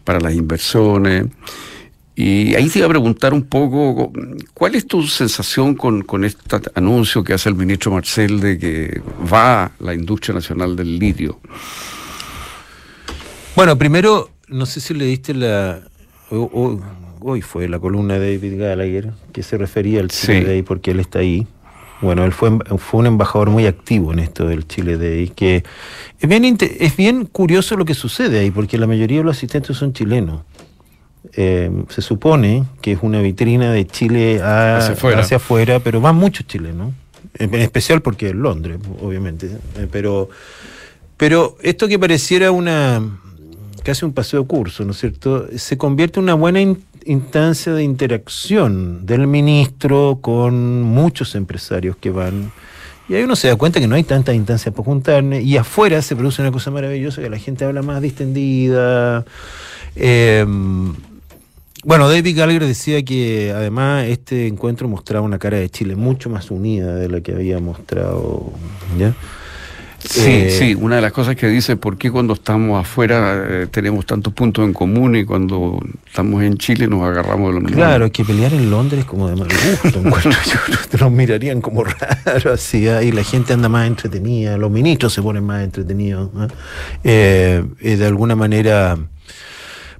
para 0.05 0.21
las 0.21 0.35
inversiones. 0.35 1.27
Y 2.15 2.55
ahí 2.57 2.69
te 2.69 2.81
iba 2.81 2.87
a 2.87 2.91
preguntar 2.91 3.33
un 3.33 3.45
poco, 3.45 4.13
¿cuál 4.53 4.75
es 4.75 4.87
tu 4.87 5.03
sensación 5.05 5.75
con, 5.75 6.03
con 6.03 6.27
este 6.27 6.43
anuncio 6.75 7.25
que 7.25 7.33
hace 7.33 7.49
el 7.49 7.55
ministro 7.55 7.91
Marcel 7.93 8.39
de 8.39 8.59
que 8.59 9.01
va 9.33 9.73
la 9.81 9.95
industria 9.95 10.35
nacional 10.35 10.77
del 10.77 10.99
litio? 10.99 11.41
Bueno, 13.57 13.79
primero, 13.79 14.31
no 14.49 14.67
sé 14.67 14.81
si 14.81 14.93
le 14.93 15.07
diste 15.07 15.33
la. 15.33 15.81
Hoy 17.25 17.41
fue 17.43 17.69
la 17.69 17.79
columna 17.79 18.19
de 18.19 18.37
David 18.37 18.59
Gallagher 18.61 19.13
que 19.33 19.43
se 19.43 19.57
refería 19.59 20.01
al 20.01 20.09
Chile 20.09 20.41
Sí. 20.41 20.45
Day 20.45 20.63
porque 20.63 20.91
él 20.93 21.01
está 21.01 21.21
ahí. 21.21 21.47
Bueno, 22.01 22.25
él 22.25 22.33
fue, 22.33 22.51
fue 22.79 23.01
un 23.01 23.07
embajador 23.07 23.51
muy 23.51 23.67
activo 23.67 24.13
en 24.13 24.19
esto 24.19 24.47
del 24.49 24.67
Chile 24.67 24.97
Day, 24.97 25.29
que 25.29 25.63
es 26.19 26.29
bien, 26.29 26.59
es 26.61 26.97
bien 26.97 27.27
curioso 27.27 27.77
lo 27.77 27.85
que 27.85 27.95
sucede 27.95 28.41
ahí, 28.41 28.51
porque 28.51 28.77
la 28.77 28.89
mayoría 28.89 29.19
de 29.19 29.25
los 29.25 29.37
asistentes 29.37 29.77
son 29.77 29.93
chilenos. 29.93 30.43
Eh, 31.35 31.71
se 31.91 32.03
supone 32.03 32.65
que 32.81 32.93
es 32.93 32.99
una 33.03 33.21
vitrina 33.21 33.73
de 33.73 33.87
Chile 33.87 34.41
a- 34.43 34.79
Hacia 34.79 34.95
afuera. 34.95 35.21
hacia 35.21 35.37
afuera, 35.37 35.79
pero 35.79 36.01
van 36.01 36.17
muchos 36.17 36.45
chilenos, 36.49 36.93
en, 37.39 37.55
en 37.55 37.61
especial 37.61 38.03
porque 38.03 38.31
es 38.31 38.35
Londres, 38.35 38.79
obviamente. 39.01 39.47
Eh, 39.77 39.87
pero, 39.89 40.29
pero 41.17 41.57
esto 41.63 41.87
que 41.87 42.01
pareciera 42.01 42.51
una 42.51 43.01
casi 43.83 44.05
un 44.05 44.13
paseo 44.13 44.45
curso, 44.47 44.85
¿no 44.85 44.93
es 44.93 44.99
cierto? 44.99 45.47
Se 45.57 45.77
convierte 45.77 46.21
en 46.21 46.25
una 46.25 46.35
buena 46.35 46.61
in- 46.61 46.83
instancia 47.05 47.73
de 47.75 47.83
interacción 47.83 49.05
del 49.07 49.27
ministro 49.27 50.19
con 50.21 50.83
muchos 50.83 51.35
empresarios 51.35 51.97
que 51.97 52.11
van. 52.11 52.53
Y 53.09 53.15
ahí 53.15 53.25
uno 53.25 53.35
se 53.37 53.49
da 53.49 53.57
cuenta 53.57 53.81
que 53.81 53.89
no 53.89 53.97
hay 53.97 54.05
tantas 54.05 54.35
instancias 54.35 54.73
para 54.75 54.85
juntar, 54.85 55.25
y 55.25 55.57
afuera 55.57 56.01
se 56.03 56.15
produce 56.15 56.41
una 56.43 56.53
cosa 56.53 56.71
maravillosa, 56.71 57.21
que 57.21 57.29
la 57.29 57.39
gente 57.39 57.65
habla 57.65 57.83
más 57.83 58.01
distendida. 58.01 59.25
eh, 59.97 60.47
Bueno, 61.85 62.09
David 62.09 62.37
Gallagher 62.39 62.65
decía 62.65 63.03
que 63.05 63.51
además 63.51 64.07
este 64.07 64.47
encuentro 64.47 64.87
mostraba 64.89 65.27
una 65.27 65.41
cara 65.41 65.57
de 65.59 65.69
Chile 65.69 65.97
mucho 65.97 66.31
más 66.31 66.53
unida 66.53 66.95
de 66.95 67.09
la 67.09 67.21
que 67.21 67.33
había 67.33 67.59
mostrado. 67.59 68.53
¿ya? 68.97 69.15
Sí, 70.05 70.31
eh, 70.31 70.51
sí, 70.51 70.75
una 70.75 70.97
de 70.97 71.03
las 71.03 71.13
cosas 71.13 71.37
que 71.37 71.47
dice, 71.49 71.77
¿por 71.77 71.97
qué 71.97 72.11
cuando 72.11 72.35
estamos 72.35 72.81
afuera 72.81 73.45
eh, 73.49 73.67
tenemos 73.71 74.05
tantos 74.05 74.33
puntos 74.33 74.65
en 74.65 74.73
común 74.73 75.15
y 75.17 75.25
cuando 75.25 75.81
estamos 76.07 76.43
en 76.43 76.57
Chile 76.59 76.89
nos 76.89 77.03
agarramos 77.03 77.49
de 77.49 77.55
los 77.55 77.63
mismos? 77.63 77.85
Claro, 77.85 78.11
que 78.11 78.25
pelear 78.25 78.53
en 78.53 78.71
Londres 78.71 79.01
es 79.01 79.07
como 79.07 79.29
de 79.29 79.37
mal 79.37 79.49
gusto, 79.49 80.03
te 80.91 80.99
los 80.99 81.11
mirarían 81.11 81.61
como 81.61 81.85
raro, 81.85 82.53
así, 82.53 82.89
ahí 82.89 83.13
la 83.13 83.25
gente 83.25 83.53
anda 83.53 83.69
más 83.69 83.87
entretenida, 83.87 84.57
los 84.57 84.71
ministros 84.71 85.13
se 85.13 85.23
ponen 85.23 85.45
más 85.45 85.63
entretenidos. 85.63 86.31
Eh, 87.05 87.65
de 87.81 88.07
alguna 88.07 88.35
manera 88.35 88.99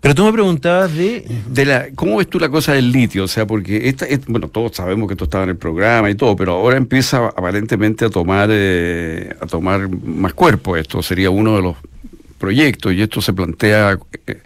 pero 0.03 0.17
tú 0.17 0.25
me 0.25 0.33
preguntabas 0.33 0.93
de... 0.97 1.25
la, 1.65 1.87
¿Cómo 1.95 2.17
ves 2.17 2.27
tú 2.27 2.41
la 2.41 2.49
cosa 2.49 2.73
del 2.73 2.91
litio? 2.91 3.23
O 3.23 3.29
sea, 3.29 3.47
porque 3.47 3.89
esta, 3.89 4.05
bueno, 4.27 4.49
todos 4.49 4.75
sabemos 4.75 5.07
que 5.07 5.15
esto 5.15 5.27
estaba 5.27 5.45
en 5.45 5.51
el 5.51 5.57
programa 5.57 6.11
y 6.11 6.17
todo, 6.17 6.35
pero 6.35 6.55
ahora 6.55 6.77
empieza 6.77 7.29
aparentemente 7.29 8.05
a 8.05 8.11
tomar, 8.11 8.49
eh, 8.51 9.33
a 9.41 9.47
tomar 9.47 9.89
más 9.89 10.35
cuerpo. 10.35 10.77
Esto 10.77 11.05
sería 11.05 11.31
uno 11.31 11.55
de 11.55 11.63
los 11.63 11.77
proyectos 12.39 12.93
y 12.93 13.01
esto 13.01 13.23
se 13.23 13.33
plantea 13.33 13.97
eh, 14.27 14.43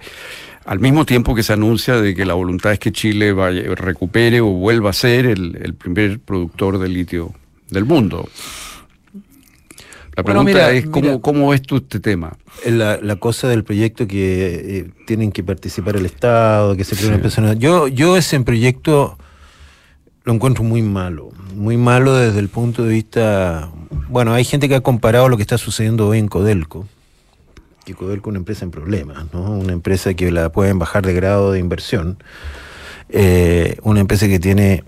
al 0.67 0.79
mismo 0.79 1.07
tiempo 1.07 1.35
que 1.35 1.43
se 1.43 1.55
anuncia 1.55 2.03
de 2.03 2.15
que 2.15 2.27
la 2.27 2.35
voluntad 2.35 2.73
es 2.73 2.79
que 2.79 2.93
Chile 2.93 3.33
vaya, 3.33 3.63
recupere 3.77 4.43
o 4.43 4.49
vuelva 4.49 4.91
a 4.91 4.93
ser 4.93 5.25
el 5.25 5.75
primer 5.75 6.21
productor 6.21 6.79
de 6.79 6.89
litio 6.91 7.33
del 7.71 7.87
mundo. 7.87 8.29
La 10.17 10.23
pregunta 10.23 10.73
es 10.73 10.87
cómo, 10.87 11.21
cómo 11.21 11.51
ves 11.51 11.61
tú 11.61 11.77
este 11.77 12.01
tema. 12.01 12.39
La, 12.65 12.99
la 13.03 13.17
cosa 13.17 13.49
del 13.49 13.65
proyecto 13.65 14.09
que 14.09 14.79
eh, 14.79 14.91
tienen 15.07 15.31
que 15.31 15.45
participar 15.45 15.97
el 15.97 16.07
Estado, 16.07 16.75
que 16.75 16.85
se 16.85 16.97
cree 16.97 17.09
una 17.09 17.17
empresa. 17.17 17.53
Yo, 17.53 17.87
yo 17.87 18.17
ese 18.17 18.41
proyecto 18.41 19.19
lo 20.25 20.33
encuentro 20.33 20.65
muy 20.65 20.81
malo, 20.81 21.29
muy 21.55 21.77
malo 21.77 22.15
desde 22.15 22.41
el 22.41 22.49
punto 22.49 22.83
de 22.83 22.95
vista, 22.95 23.71
bueno, 24.09 24.33
hay 24.33 24.45
gente 24.45 24.69
que 24.69 24.75
ha 24.75 24.81
comparado 24.81 25.29
lo 25.29 25.37
que 25.37 25.43
está 25.43 25.59
sucediendo 25.59 26.09
hoy 26.09 26.19
en 26.19 26.29
Codelco, 26.29 26.89
que 27.85 27.95
Codelco 27.95 28.31
es 28.31 28.33
una 28.33 28.39
empresa 28.39 28.65
en 28.65 28.71
problemas, 28.73 29.27
¿no? 29.33 29.53
Una 29.53 29.73
empresa 29.73 30.15
que 30.15 30.33
la 30.33 30.51
pueden 30.51 30.79
bajar 30.81 31.07
de 31.07 31.13
grado 31.13 31.53
de 31.53 31.61
inversión, 31.61 32.19
eh, 33.11 33.77
una 33.83 34.01
empresa 34.01 34.27
que 34.27 34.41
tiene 34.41 34.83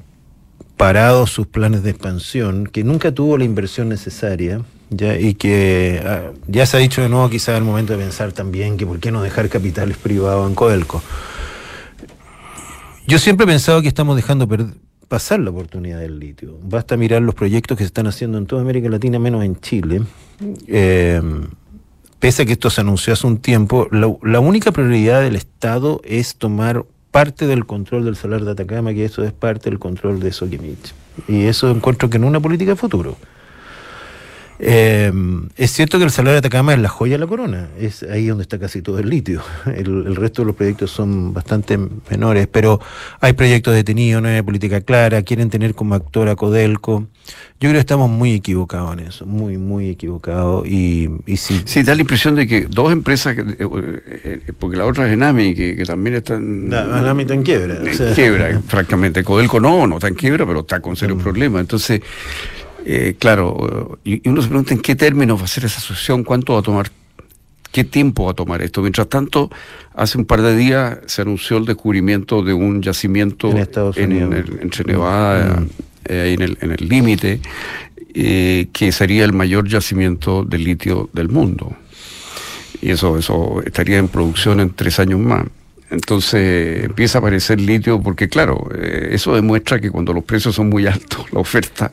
parados 0.76 1.30
sus 1.30 1.46
planes 1.46 1.82
de 1.82 1.90
expansión, 1.90 2.66
que 2.66 2.82
nunca 2.82 3.12
tuvo 3.12 3.38
la 3.38 3.44
inversión 3.44 3.90
necesaria 3.90 4.62
ya, 4.90 5.18
y 5.18 5.34
que 5.34 6.02
ah, 6.04 6.32
ya 6.46 6.66
se 6.66 6.76
ha 6.76 6.80
dicho 6.80 7.02
de 7.02 7.08
nuevo 7.08 7.28
quizá 7.30 7.56
el 7.56 7.64
momento 7.64 7.92
de 7.92 8.04
pensar 8.04 8.32
también 8.32 8.76
que 8.76 8.86
por 8.86 9.00
qué 9.00 9.10
no 9.10 9.22
dejar 9.22 9.48
capitales 9.48 9.96
privados 9.96 10.48
en 10.48 10.54
Codelco. 10.54 11.02
Yo 13.06 13.18
siempre 13.18 13.44
he 13.44 13.46
pensado 13.46 13.80
que 13.80 13.88
estamos 13.88 14.16
dejando 14.16 14.46
pasar 15.08 15.40
la 15.40 15.50
oportunidad 15.50 16.00
del 16.00 16.18
litio. 16.18 16.58
Basta 16.62 16.96
mirar 16.96 17.22
los 17.22 17.34
proyectos 17.34 17.78
que 17.78 17.84
se 17.84 17.88
están 17.88 18.06
haciendo 18.06 18.36
en 18.36 18.46
toda 18.46 18.60
América 18.60 18.88
Latina, 18.90 19.18
menos 19.18 19.44
en 19.44 19.58
Chile. 19.60 20.02
Eh, 20.66 21.22
pese 22.18 22.42
a 22.42 22.46
que 22.46 22.52
esto 22.52 22.70
se 22.70 22.80
anunció 22.80 23.12
hace 23.12 23.26
un 23.26 23.38
tiempo, 23.38 23.88
la, 23.90 24.40
única 24.40 24.72
prioridad 24.72 25.22
del 25.22 25.36
Estado 25.36 26.00
es 26.04 26.36
tomar 26.36 26.84
parte 27.10 27.46
del 27.46 27.64
control 27.64 28.04
del 28.04 28.16
salar 28.16 28.44
de 28.44 28.52
Atacama, 28.52 28.92
que 28.92 29.04
eso 29.04 29.24
es 29.24 29.32
parte 29.32 29.70
del 29.70 29.78
control 29.78 30.20
de 30.20 30.32
Soquimich. 30.32 30.94
Y 31.26 31.44
eso 31.44 31.70
encuentro 31.70 32.10
que 32.10 32.16
en 32.18 32.24
una 32.24 32.40
política 32.40 32.72
de 32.72 32.76
futuro. 32.76 33.16
Eh, 34.60 35.12
es 35.56 35.72
cierto 35.72 35.98
que 35.98 36.04
el 36.04 36.10
salario 36.10 36.32
de 36.32 36.38
Atacama 36.38 36.74
es 36.74 36.80
la 36.80 36.88
joya 36.88 37.12
de 37.12 37.18
la 37.18 37.26
corona, 37.26 37.68
es 37.78 38.02
ahí 38.02 38.26
donde 38.26 38.42
está 38.42 38.58
casi 38.58 38.82
todo 38.82 38.98
el 38.98 39.08
litio. 39.08 39.42
El, 39.66 40.16
resto 40.16 40.42
de 40.42 40.46
los 40.46 40.56
proyectos 40.56 40.90
son 40.90 41.32
bastante 41.32 41.78
menores, 42.10 42.48
pero 42.48 42.80
hay 43.20 43.34
proyectos 43.34 43.74
detenidos, 43.74 44.20
no 44.22 44.28
hay 44.28 44.42
política 44.42 44.80
clara, 44.80 45.22
quieren 45.22 45.48
tener 45.50 45.74
como 45.74 45.94
actor 45.94 46.28
a 46.28 46.34
Codelco. 46.34 47.06
Yo 47.60 47.68
creo 47.68 47.74
que 47.74 47.80
estamos 47.80 48.10
muy 48.10 48.34
equivocados 48.34 48.94
en 48.94 49.00
eso, 49.00 49.26
muy, 49.26 49.58
muy 49.58 49.90
equivocados. 49.90 50.66
Y, 50.66 51.08
y 51.26 51.36
sí. 51.36 51.62
sí, 51.64 51.82
da 51.82 51.94
la 51.94 52.00
impresión 52.00 52.34
de 52.34 52.46
que 52.46 52.62
dos 52.62 52.90
empresas, 52.90 53.36
eh, 53.38 53.56
eh, 53.58 54.52
porque 54.58 54.76
la 54.76 54.86
otra 54.86 55.06
es 55.06 55.12
Enami, 55.12 55.54
que, 55.54 55.84
también 55.86 56.16
están. 56.16 56.66
Enami 56.66 57.22
está 57.22 57.34
en 57.34 57.42
quiebra. 57.42 57.78
En 57.84 58.14
quiebra, 58.14 58.60
francamente. 58.66 59.22
Codelco 59.22 59.60
no, 59.60 59.86
no 59.86 59.96
está 59.96 60.08
en 60.08 60.14
quiebra, 60.14 60.46
pero 60.46 60.60
está 60.60 60.80
con 60.80 60.96
serios 60.96 61.18
mm. 61.18 61.22
problemas. 61.22 61.60
Entonces. 61.60 62.00
Eh, 62.90 63.16
claro, 63.18 63.98
y, 64.02 64.26
uno 64.30 64.40
se 64.40 64.48
pregunta 64.48 64.72
en 64.72 64.80
qué 64.80 64.96
términos 64.96 65.38
va 65.38 65.44
a 65.44 65.46
ser 65.46 65.66
esa 65.66 65.76
asociación, 65.76 66.24
cuánto 66.24 66.54
va 66.54 66.60
a 66.60 66.62
tomar, 66.62 66.90
qué 67.70 67.84
tiempo 67.84 68.24
va 68.24 68.30
a 68.30 68.34
tomar 68.34 68.62
esto. 68.62 68.80
Mientras 68.80 69.10
tanto, 69.10 69.50
hace 69.94 70.16
un 70.16 70.24
par 70.24 70.40
de 70.40 70.56
días 70.56 70.96
se 71.04 71.20
anunció 71.20 71.58
el 71.58 71.66
descubrimiento 71.66 72.42
de 72.42 72.54
un 72.54 72.80
yacimiento 72.80 73.50
en 73.50 73.58
Estados 73.58 73.98
Unidos. 73.98 74.34
entre 74.62 74.84
Nevada, 74.84 75.60
mm. 75.60 75.66
eh, 76.06 76.56
en 76.62 76.70
el 76.72 76.88
límite, 76.88 77.42
eh, 78.14 78.68
que 78.72 78.90
sería 78.90 79.26
el 79.26 79.34
mayor 79.34 79.68
yacimiento 79.68 80.42
de 80.42 80.56
litio 80.56 81.10
del 81.12 81.28
mundo. 81.28 81.76
Y 82.80 82.88
eso, 82.88 83.18
eso 83.18 83.60
estaría 83.66 83.98
en 83.98 84.08
producción 84.08 84.60
en 84.60 84.70
tres 84.70 84.98
años 84.98 85.20
más. 85.20 85.44
Entonces 85.90 86.84
empieza 86.84 87.18
a 87.18 87.20
aparecer 87.20 87.60
litio 87.60 88.00
porque 88.00 88.30
claro, 88.30 88.66
eso 89.10 89.34
demuestra 89.34 89.78
que 89.78 89.90
cuando 89.90 90.14
los 90.14 90.24
precios 90.24 90.54
son 90.54 90.70
muy 90.70 90.86
altos, 90.86 91.26
la 91.32 91.40
oferta 91.40 91.92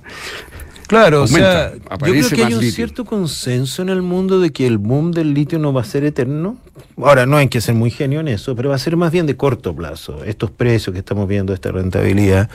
Claro, 0.88 1.24
o 1.24 1.27
sea, 1.27 1.74
yo 1.74 1.80
creo 1.98 2.30
que 2.30 2.44
hay 2.44 2.54
un 2.54 2.63
cierto 2.63 3.06
consenso 3.06 3.82
en 3.82 3.89
el 3.89 4.01
mundo 4.01 4.39
de 4.39 4.51
que 4.51 4.68
el 4.68 4.77
boom 4.77 5.12
del 5.12 5.34
litio 5.34 5.60
no 5.60 5.74
va 5.74 5.82
a 5.82 5.86
ser 5.86 6.04
eterno. 6.04 6.58
Ahora, 6.98 7.25
no 7.25 7.38
hay 7.38 7.48
que 7.48 7.62
ser 7.62 7.75
muy 7.75 7.89
genio 7.92 8.20
en 8.20 8.27
eso, 8.27 8.56
pero 8.56 8.70
va 8.70 8.75
a 8.75 8.80
ser 8.80 8.96
más 8.96 9.12
bien 9.12 9.25
de 9.25 9.36
corto 9.36 9.75
plazo. 9.75 10.24
Estos 10.24 10.51
precios 10.51 10.94
que 10.94 11.00
estamos 11.00 11.27
viendo, 11.27 11.54
esta 11.54 11.72
rentabilidad. 11.72 12.50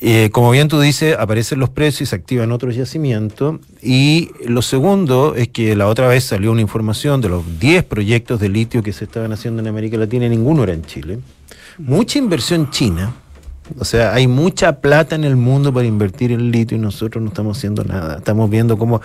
Eh, 0.00 0.30
como 0.32 0.50
bien 0.50 0.68
tú 0.68 0.80
dices, 0.80 1.16
aparecen 1.18 1.58
los 1.58 1.68
precios 1.68 2.02
y 2.02 2.06
se 2.06 2.16
activan 2.16 2.52
otros 2.52 2.74
yacimientos. 2.74 3.60
Y 3.82 4.30
lo 4.46 4.62
segundo 4.62 5.34
es 5.34 5.48
que 5.48 5.76
la 5.76 5.88
otra 5.88 6.08
vez 6.08 6.24
salió 6.24 6.52
una 6.52 6.62
información 6.62 7.20
de 7.20 7.28
los 7.28 7.60
10 7.60 7.84
proyectos 7.84 8.40
de 8.40 8.48
litio 8.48 8.82
que 8.82 8.92
se 8.92 9.04
estaban 9.04 9.32
haciendo 9.32 9.60
en 9.60 9.68
América 9.68 9.96
Latina, 9.96 10.26
y 10.26 10.30
ninguno 10.30 10.62
era 10.64 10.72
en 10.72 10.84
Chile. 10.84 11.18
Mucha 11.78 12.18
inversión 12.18 12.70
china 12.70 13.12
o 13.78 13.84
sea, 13.84 14.14
hay 14.14 14.26
mucha 14.26 14.80
plata 14.80 15.14
en 15.14 15.24
el 15.24 15.36
mundo 15.36 15.72
para 15.72 15.86
invertir 15.86 16.32
en 16.32 16.50
litio 16.50 16.76
y 16.76 16.80
nosotros 16.80 17.22
no 17.22 17.28
estamos 17.28 17.58
haciendo 17.58 17.84
nada. 17.84 18.18
Estamos 18.18 18.50
viendo 18.50 18.76
cómo... 18.78 19.00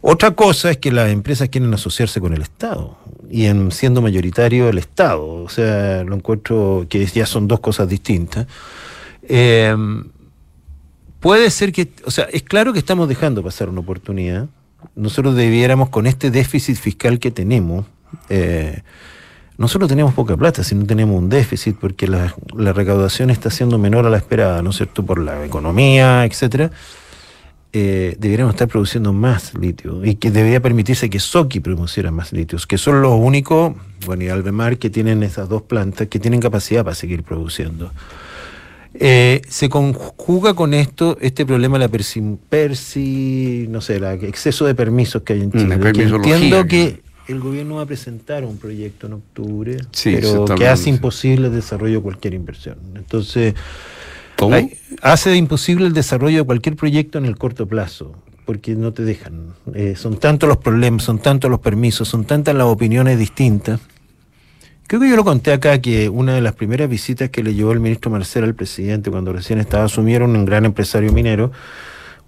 Otra 0.00 0.32
cosa 0.32 0.70
es 0.70 0.76
que 0.78 0.92
las 0.92 1.10
empresas 1.10 1.48
quieren 1.48 1.72
asociarse 1.72 2.20
con 2.20 2.34
el 2.34 2.42
Estado 2.42 2.96
y 3.30 3.46
en 3.46 3.70
siendo 3.70 4.02
mayoritario 4.02 4.68
el 4.68 4.78
Estado. 4.78 5.24
O 5.24 5.48
sea, 5.48 6.04
lo 6.04 6.14
encuentro 6.14 6.86
que 6.88 7.06
ya 7.06 7.26
son 7.26 7.48
dos 7.48 7.60
cosas 7.60 7.88
distintas. 7.88 8.46
Eh, 9.22 9.74
puede 11.20 11.50
ser 11.50 11.72
que... 11.72 11.90
O 12.04 12.10
sea, 12.10 12.24
es 12.24 12.42
claro 12.42 12.72
que 12.72 12.78
estamos 12.78 13.08
dejando 13.08 13.42
pasar 13.42 13.68
una 13.68 13.80
oportunidad. 13.80 14.48
Nosotros 14.94 15.34
debiéramos, 15.36 15.88
con 15.88 16.06
este 16.06 16.30
déficit 16.30 16.76
fiscal 16.76 17.18
que 17.18 17.30
tenemos, 17.30 17.86
eh, 18.28 18.82
nosotros 19.62 19.88
tenemos 19.88 20.12
poca 20.12 20.36
plata, 20.36 20.64
si 20.64 20.74
no 20.74 20.84
tenemos 20.84 21.16
un 21.16 21.28
déficit, 21.28 21.76
porque 21.80 22.08
la, 22.08 22.34
recaudación 22.72 23.30
está 23.30 23.48
siendo 23.48 23.78
menor 23.78 24.04
a 24.04 24.10
la 24.10 24.16
esperada, 24.16 24.60
¿no 24.60 24.70
es 24.70 24.76
cierto?, 24.76 25.06
por 25.06 25.20
la 25.20 25.46
economía, 25.46 26.24
etcétera. 26.24 26.72
Eh, 27.72 28.16
deberíamos 28.18 28.54
estar 28.54 28.66
produciendo 28.66 29.12
más 29.12 29.54
litio 29.54 30.04
y 30.04 30.16
que 30.16 30.32
debería 30.32 30.60
permitirse 30.60 31.08
que 31.08 31.20
Soki 31.20 31.60
produciera 31.60 32.10
más 32.10 32.32
litios, 32.32 32.66
que 32.66 32.76
son 32.76 33.02
los 33.02 33.12
únicos, 33.12 33.74
bueno, 34.04 34.24
y 34.24 34.30
Albemar, 34.30 34.78
que 34.78 34.90
tienen 34.90 35.22
esas 35.22 35.48
dos 35.48 35.62
plantas 35.62 36.08
que 36.08 36.18
tienen 36.18 36.40
capacidad 36.40 36.82
para 36.82 36.96
seguir 36.96 37.22
produciendo. 37.22 37.92
Eh, 38.94 39.42
se 39.48 39.68
conjuga 39.68 40.54
con 40.54 40.74
esto 40.74 41.16
este 41.20 41.46
problema 41.46 41.78
de 41.78 41.86
la 41.86 41.88
persi, 41.88 43.66
no 43.70 43.80
sé, 43.80 43.96
el 43.96 44.04
exceso 44.24 44.66
de 44.66 44.74
permisos 44.74 45.22
que 45.22 45.34
hay 45.34 45.42
en 45.42 45.50
mm, 45.50 45.52
Chile. 45.52 45.74
entiendo 45.74 46.66
que 46.66 47.00
el 47.28 47.40
gobierno 47.40 47.76
va 47.76 47.82
a 47.82 47.86
presentar 47.86 48.44
un 48.44 48.58
proyecto 48.58 49.06
en 49.06 49.14
octubre, 49.14 49.76
pero 50.04 50.44
que 50.44 50.66
hace 50.66 50.90
imposible 50.90 51.48
el 51.48 51.54
desarrollo 51.54 51.96
de 51.96 52.02
cualquier 52.02 52.34
inversión. 52.34 52.78
Entonces, 52.96 53.54
hace 55.00 55.36
imposible 55.36 55.86
el 55.86 55.92
desarrollo 55.92 56.38
de 56.38 56.44
cualquier 56.44 56.76
proyecto 56.76 57.18
en 57.18 57.26
el 57.26 57.36
corto 57.36 57.66
plazo, 57.66 58.14
porque 58.44 58.74
no 58.74 58.92
te 58.92 59.04
dejan. 59.04 59.54
Eh, 59.74 59.94
son 59.96 60.18
tantos 60.18 60.48
los 60.48 60.58
problemas, 60.58 61.04
son 61.04 61.18
tantos 61.18 61.50
los 61.50 61.60
permisos, 61.60 62.08
son 62.08 62.24
tantas 62.24 62.54
las 62.54 62.66
opiniones 62.66 63.18
distintas. 63.18 63.80
Creo 64.88 65.00
que 65.00 65.08
yo 65.08 65.16
lo 65.16 65.24
conté 65.24 65.52
acá 65.52 65.80
que 65.80 66.08
una 66.08 66.34
de 66.34 66.40
las 66.40 66.54
primeras 66.54 66.88
visitas 66.88 67.30
que 67.30 67.42
le 67.42 67.54
llevó 67.54 67.72
el 67.72 67.80
ministro 67.80 68.10
Marcelo 68.10 68.46
al 68.46 68.54
presidente 68.54 69.10
cuando 69.10 69.32
recién 69.32 69.58
estaba 69.58 69.84
asumieron 69.84 70.36
un 70.36 70.44
gran 70.44 70.64
empresario 70.64 71.12
minero, 71.12 71.52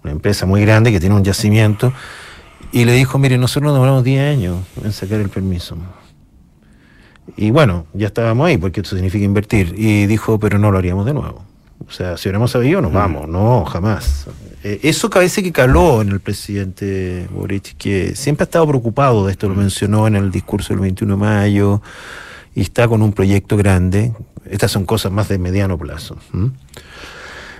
una 0.03 0.13
empresa 0.13 0.45
muy 0.45 0.61
grande 0.61 0.91
que 0.91 0.99
tiene 0.99 1.15
un 1.15 1.23
yacimiento 1.23 1.93
y 2.71 2.85
le 2.85 2.93
dijo, 2.93 3.17
mire, 3.17 3.37
nosotros 3.37 3.63
nos 3.63 3.73
demoramos 3.75 4.03
10 4.03 4.37
años 4.37 4.57
en 4.83 4.91
sacar 4.91 5.19
el 5.19 5.29
permiso. 5.29 5.77
Y 7.37 7.51
bueno, 7.51 7.85
ya 7.93 8.07
estábamos 8.07 8.47
ahí, 8.47 8.57
porque 8.57 8.81
eso 8.81 8.95
significa 8.95 9.25
invertir. 9.25 9.73
Y 9.77 10.05
dijo, 10.05 10.39
pero 10.39 10.59
no 10.59 10.71
lo 10.71 10.77
haríamos 10.77 11.05
de 11.05 11.13
nuevo. 11.13 11.43
O 11.87 11.91
sea, 11.91 12.17
si 12.17 12.27
hubiéramos 12.27 12.51
sabido, 12.51 12.81
nos 12.81 12.91
mm. 12.91 12.95
vamos. 12.95 13.27
No, 13.27 13.65
jamás. 13.65 14.27
Eh, 14.63 14.79
eso 14.83 15.09
parece 15.09 15.43
que 15.43 15.51
caló 15.51 16.01
en 16.01 16.09
el 16.09 16.19
presidente 16.19 17.27
Boric, 17.31 17.77
que 17.77 18.15
siempre 18.15 18.43
ha 18.43 18.45
estado 18.45 18.67
preocupado 18.67 19.25
de 19.25 19.31
esto, 19.31 19.47
lo 19.47 19.55
mm. 19.55 19.59
mencionó 19.59 20.07
en 20.07 20.15
el 20.15 20.31
discurso 20.31 20.73
del 20.73 20.81
21 20.81 21.15
de 21.15 21.19
mayo. 21.19 21.81
y 22.53 22.61
está 22.61 22.87
con 22.87 23.01
un 23.01 23.13
proyecto 23.13 23.57
grande. 23.57 24.13
Estas 24.49 24.71
son 24.71 24.85
cosas 24.85 25.11
más 25.11 25.27
de 25.27 25.39
mediano 25.39 25.77
plazo. 25.77 26.17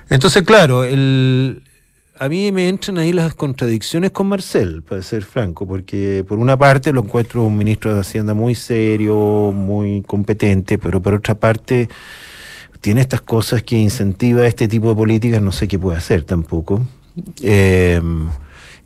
Entonces, 0.09 0.43
claro, 0.43 0.83
el, 0.83 1.63
a 2.17 2.29
mí 2.29 2.51
me 2.51 2.69
entran 2.69 2.97
ahí 2.97 3.11
las 3.11 3.35
contradicciones 3.35 4.11
con 4.11 4.27
Marcel, 4.27 4.83
para 4.83 5.01
ser 5.01 5.23
franco, 5.23 5.67
porque 5.67 6.23
por 6.27 6.39
una 6.39 6.57
parte 6.57 6.93
lo 6.93 7.01
encuentro 7.01 7.43
un 7.43 7.57
ministro 7.57 7.93
de 7.93 7.99
Hacienda 7.99 8.33
muy 8.33 8.55
serio, 8.55 9.51
muy 9.53 10.01
competente, 10.03 10.77
pero 10.77 11.01
por 11.01 11.13
otra 11.13 11.35
parte 11.35 11.89
tiene 12.79 13.01
estas 13.01 13.21
cosas 13.21 13.63
que 13.63 13.77
incentiva 13.77 14.47
este 14.47 14.67
tipo 14.67 14.89
de 14.89 14.95
políticas, 14.95 15.41
no 15.41 15.51
sé 15.51 15.67
qué 15.67 15.77
puede 15.77 15.97
hacer 15.97 16.23
tampoco. 16.23 16.81
Eh, 17.41 18.01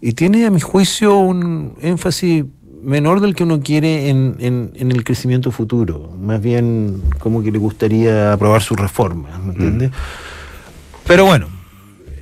y 0.01 0.13
tiene, 0.13 0.45
a 0.45 0.49
mi 0.49 0.61
juicio, 0.61 1.17
un 1.17 1.75
énfasis 1.81 2.45
menor 2.81 3.19
del 3.19 3.35
que 3.35 3.43
uno 3.43 3.59
quiere 3.59 4.09
en, 4.09 4.37
en, 4.39 4.91
el 4.91 5.03
crecimiento 5.03 5.51
futuro. 5.51 6.13
Más 6.19 6.41
bien 6.41 7.01
como 7.19 7.43
que 7.43 7.51
le 7.51 7.57
gustaría 7.57 8.31
aprobar 8.33 8.61
su 8.61 8.75
reforma, 8.75 9.37
¿me 9.39 9.51
entiendes? 9.51 9.89
Mm. 9.91 9.93
Pero 11.05 11.25
bueno, 11.25 11.47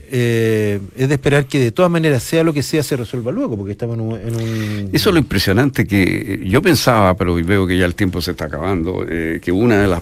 eh, 0.10 0.80
es 0.96 1.10
de 1.10 1.16
esperar 1.16 1.46
que 1.46 1.60
de 1.60 1.72
todas 1.72 1.92
maneras, 1.92 2.24
sea 2.24 2.44
lo 2.44 2.54
que 2.54 2.64
sea, 2.64 2.84
se 2.84 2.96
resuelva 2.96 3.32
luego, 3.32 3.58
porque 3.58 3.74
estamos 3.74 3.96
en 3.98 4.02
un... 4.02 4.90
Eso 4.94 5.10
es 5.10 5.14
lo 5.14 5.20
impresionante 5.20 5.86
que 5.86 6.42
yo 6.46 6.62
pensaba, 6.62 7.16
pero 7.16 7.36
veo 7.36 7.68
que 7.68 7.78
ya 7.78 7.86
el 7.86 7.96
tiempo 7.96 8.22
se 8.22 8.32
está 8.32 8.46
acabando, 8.46 9.06
eh, 9.08 9.40
que 9.42 9.52
una 9.52 9.82
de 9.82 9.88
las 9.88 10.02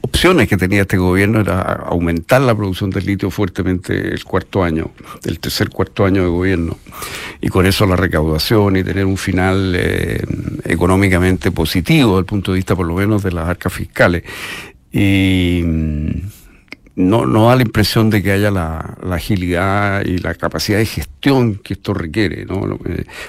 opciones 0.00 0.48
que 0.48 0.56
tenía 0.56 0.82
este 0.82 0.96
gobierno 0.96 1.40
era 1.40 1.60
aumentar 1.60 2.40
la 2.40 2.54
producción 2.54 2.90
de 2.90 3.02
litio 3.02 3.30
fuertemente 3.30 4.14
el 4.14 4.24
cuarto 4.24 4.62
año, 4.62 4.90
el 5.24 5.38
tercer 5.38 5.70
cuarto 5.70 6.04
año 6.04 6.22
de 6.22 6.28
gobierno, 6.28 6.78
y 7.40 7.48
con 7.48 7.66
eso 7.66 7.86
la 7.86 7.96
recaudación 7.96 8.76
y 8.76 8.84
tener 8.84 9.06
un 9.06 9.16
final 9.16 9.74
eh, 9.76 10.22
económicamente 10.64 11.50
positivo 11.50 12.10
desde 12.12 12.20
el 12.20 12.26
punto 12.26 12.52
de 12.52 12.56
vista 12.56 12.76
por 12.76 12.86
lo 12.86 12.94
menos 12.94 13.22
de 13.22 13.32
las 13.32 13.48
arcas 13.48 13.72
fiscales. 13.72 14.24
Y 14.92 15.64
no, 16.96 17.26
no 17.26 17.48
da 17.48 17.56
la 17.56 17.62
impresión 17.62 18.10
de 18.10 18.22
que 18.22 18.32
haya 18.32 18.50
la, 18.50 18.96
agilidad 19.10 20.04
y 20.04 20.18
la 20.18 20.34
capacidad 20.34 20.78
de 20.78 20.86
gestión 20.86 21.56
que 21.56 21.74
esto 21.74 21.94
requiere. 21.94 22.44
¿no? 22.46 22.78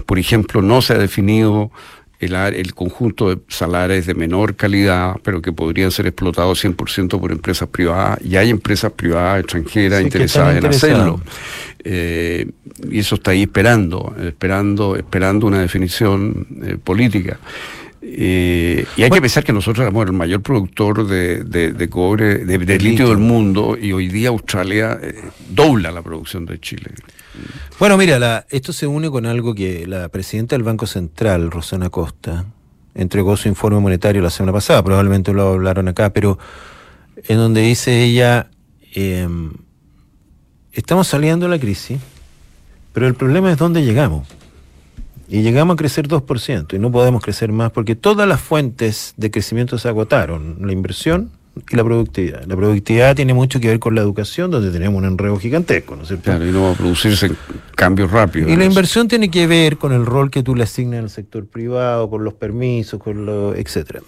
Por 0.05 0.19
ejemplo, 0.19 0.62
no 0.62 0.81
se 0.81 0.93
ha 0.93 0.98
definido 0.98 1.72
el, 2.19 2.36
el, 2.36 2.74
conjunto 2.74 3.29
de 3.29 3.41
salarios 3.48 4.05
de 4.05 4.13
menor 4.13 4.55
calidad, 4.55 5.15
pero 5.24 5.41
que 5.41 5.51
podrían 5.51 5.91
ser 5.91 6.07
explotados 6.07 6.63
100% 6.63 7.19
por 7.19 7.31
empresas 7.31 7.67
privadas, 7.69 8.19
y 8.24 8.36
hay 8.36 8.50
empresas 8.50 8.91
privadas 8.91 9.41
extranjeras 9.41 10.01
interesadas 10.01 10.57
en 10.57 10.65
hacerlo. 10.65 11.22
Eh, 11.84 12.48
y 12.89 13.00
eso 13.00 13.15
está 13.15 13.31
ahí 13.31 13.43
esperando, 13.43 14.15
esperando, 14.19 14.95
esperando 14.95 15.48
una 15.48 15.62
definición 15.62 16.48
eh, 16.63 16.77
política. 16.84 17.39
Eh, 18.08 18.86
y 18.98 19.04
hay 19.04 19.10
que 19.10 19.20
pensar 19.20 19.44
que 19.44 19.52
nosotros 19.52 19.82
éramos 19.82 20.06
el 20.06 20.14
mayor 20.14 20.42
productor 20.42 21.08
de, 21.08 21.90
cobre, 21.90 22.46
de, 22.46 22.78
litio 22.78 23.10
del 23.10 23.18
mundo, 23.18 23.76
y 23.82 23.94
hoy 23.94 24.10
día 24.10 24.30
Australia 24.30 25.00
eh, 25.02 25.16
dobla 25.50 25.92
la 25.92 26.04
producción 26.04 26.46
de 26.46 26.60
Chile. 26.60 26.92
Bueno, 27.80 27.98
mira, 27.98 28.46
esto 28.52 28.74
se 28.74 28.86
une 28.86 29.10
con 29.10 29.26
algo 29.26 29.56
que 29.56 29.88
la 29.88 30.08
presidenta 30.10 30.56
del 30.56 30.62
Banco 30.62 30.86
Central, 30.86 31.50
Rosana 31.50 31.90
Costa, 31.90 32.46
entregó 32.94 33.36
su 33.38 33.48
informe 33.48 33.80
monetario 33.80 34.22
la 34.22 34.30
semana 34.30 34.54
pasada, 34.54 34.84
probablemente 34.84 35.34
lo 35.34 35.54
hablaron 35.54 35.88
acá, 35.88 36.14
pero 36.14 36.38
en 37.28 37.38
donde 37.38 37.62
dice 37.62 38.04
ella, 38.04 38.52
em, 38.94 39.52
estamos 40.74 41.08
saliendo 41.08 41.48
de 41.48 41.50
la 41.50 41.60
crisis, 41.60 42.00
pero 42.94 43.08
el 43.08 43.16
problema 43.16 43.52
es 43.52 43.58
dónde 43.58 43.84
llegamos. 43.84 44.28
Y 45.27 45.41
llegamos 45.41 45.74
a 45.74 45.77
crecer 45.77 46.08
2% 46.08 46.75
y 46.75 46.79
no 46.79 46.91
podemos 46.91 47.24
crecer 47.24 47.51
más 47.51 47.72
porque 47.72 47.96
todas 47.96 48.27
las 48.27 48.39
fuentes 48.39 49.13
de 49.17 49.32
crecimiento 49.32 49.77
se 49.77 49.88
agotaron, 49.88 50.58
la 50.62 50.72
inversión 50.72 51.32
y 51.70 51.75
la 51.75 51.84
productividad. 51.84 52.46
La 52.46 52.55
productividad 52.55 53.15
tiene 53.15 53.34
mucho 53.34 53.60
que 53.60 53.70
ver 53.70 53.79
con 53.79 53.96
la 53.96 54.01
educación, 54.01 54.51
donde 54.51 54.72
tenemos 54.72 55.00
un 55.00 55.05
enredo 55.05 55.38
gigantesco, 55.38 55.96
¿no 55.96 56.03
es 56.03 56.10
cierto? 56.10 56.25
Claro, 56.25 56.48
y 56.48 56.51
no 56.51 56.63
va 56.63 56.72
a 56.72 56.75
producirse 56.75 57.32
cambios 57.75 58.12
rápidos. 58.12 58.51
Y 58.51 58.55
la 58.55 58.65
inversión 58.65 59.08
tiene 59.08 59.32
que 59.32 59.48
ver 59.48 59.77
con 59.77 59.94
el 59.94 60.05
rol 60.05 60.29
que 60.29 60.44
tú 60.44 60.53
le 60.53 60.63
asignas 60.63 61.00
al 61.00 61.10
sector 61.10 61.48
privado, 61.48 62.10
con 62.10 62.24
los 62.24 62.34
permisos, 62.34 63.01
con 63.01 63.25
lo, 63.25 63.55
etcétera. 63.55 64.01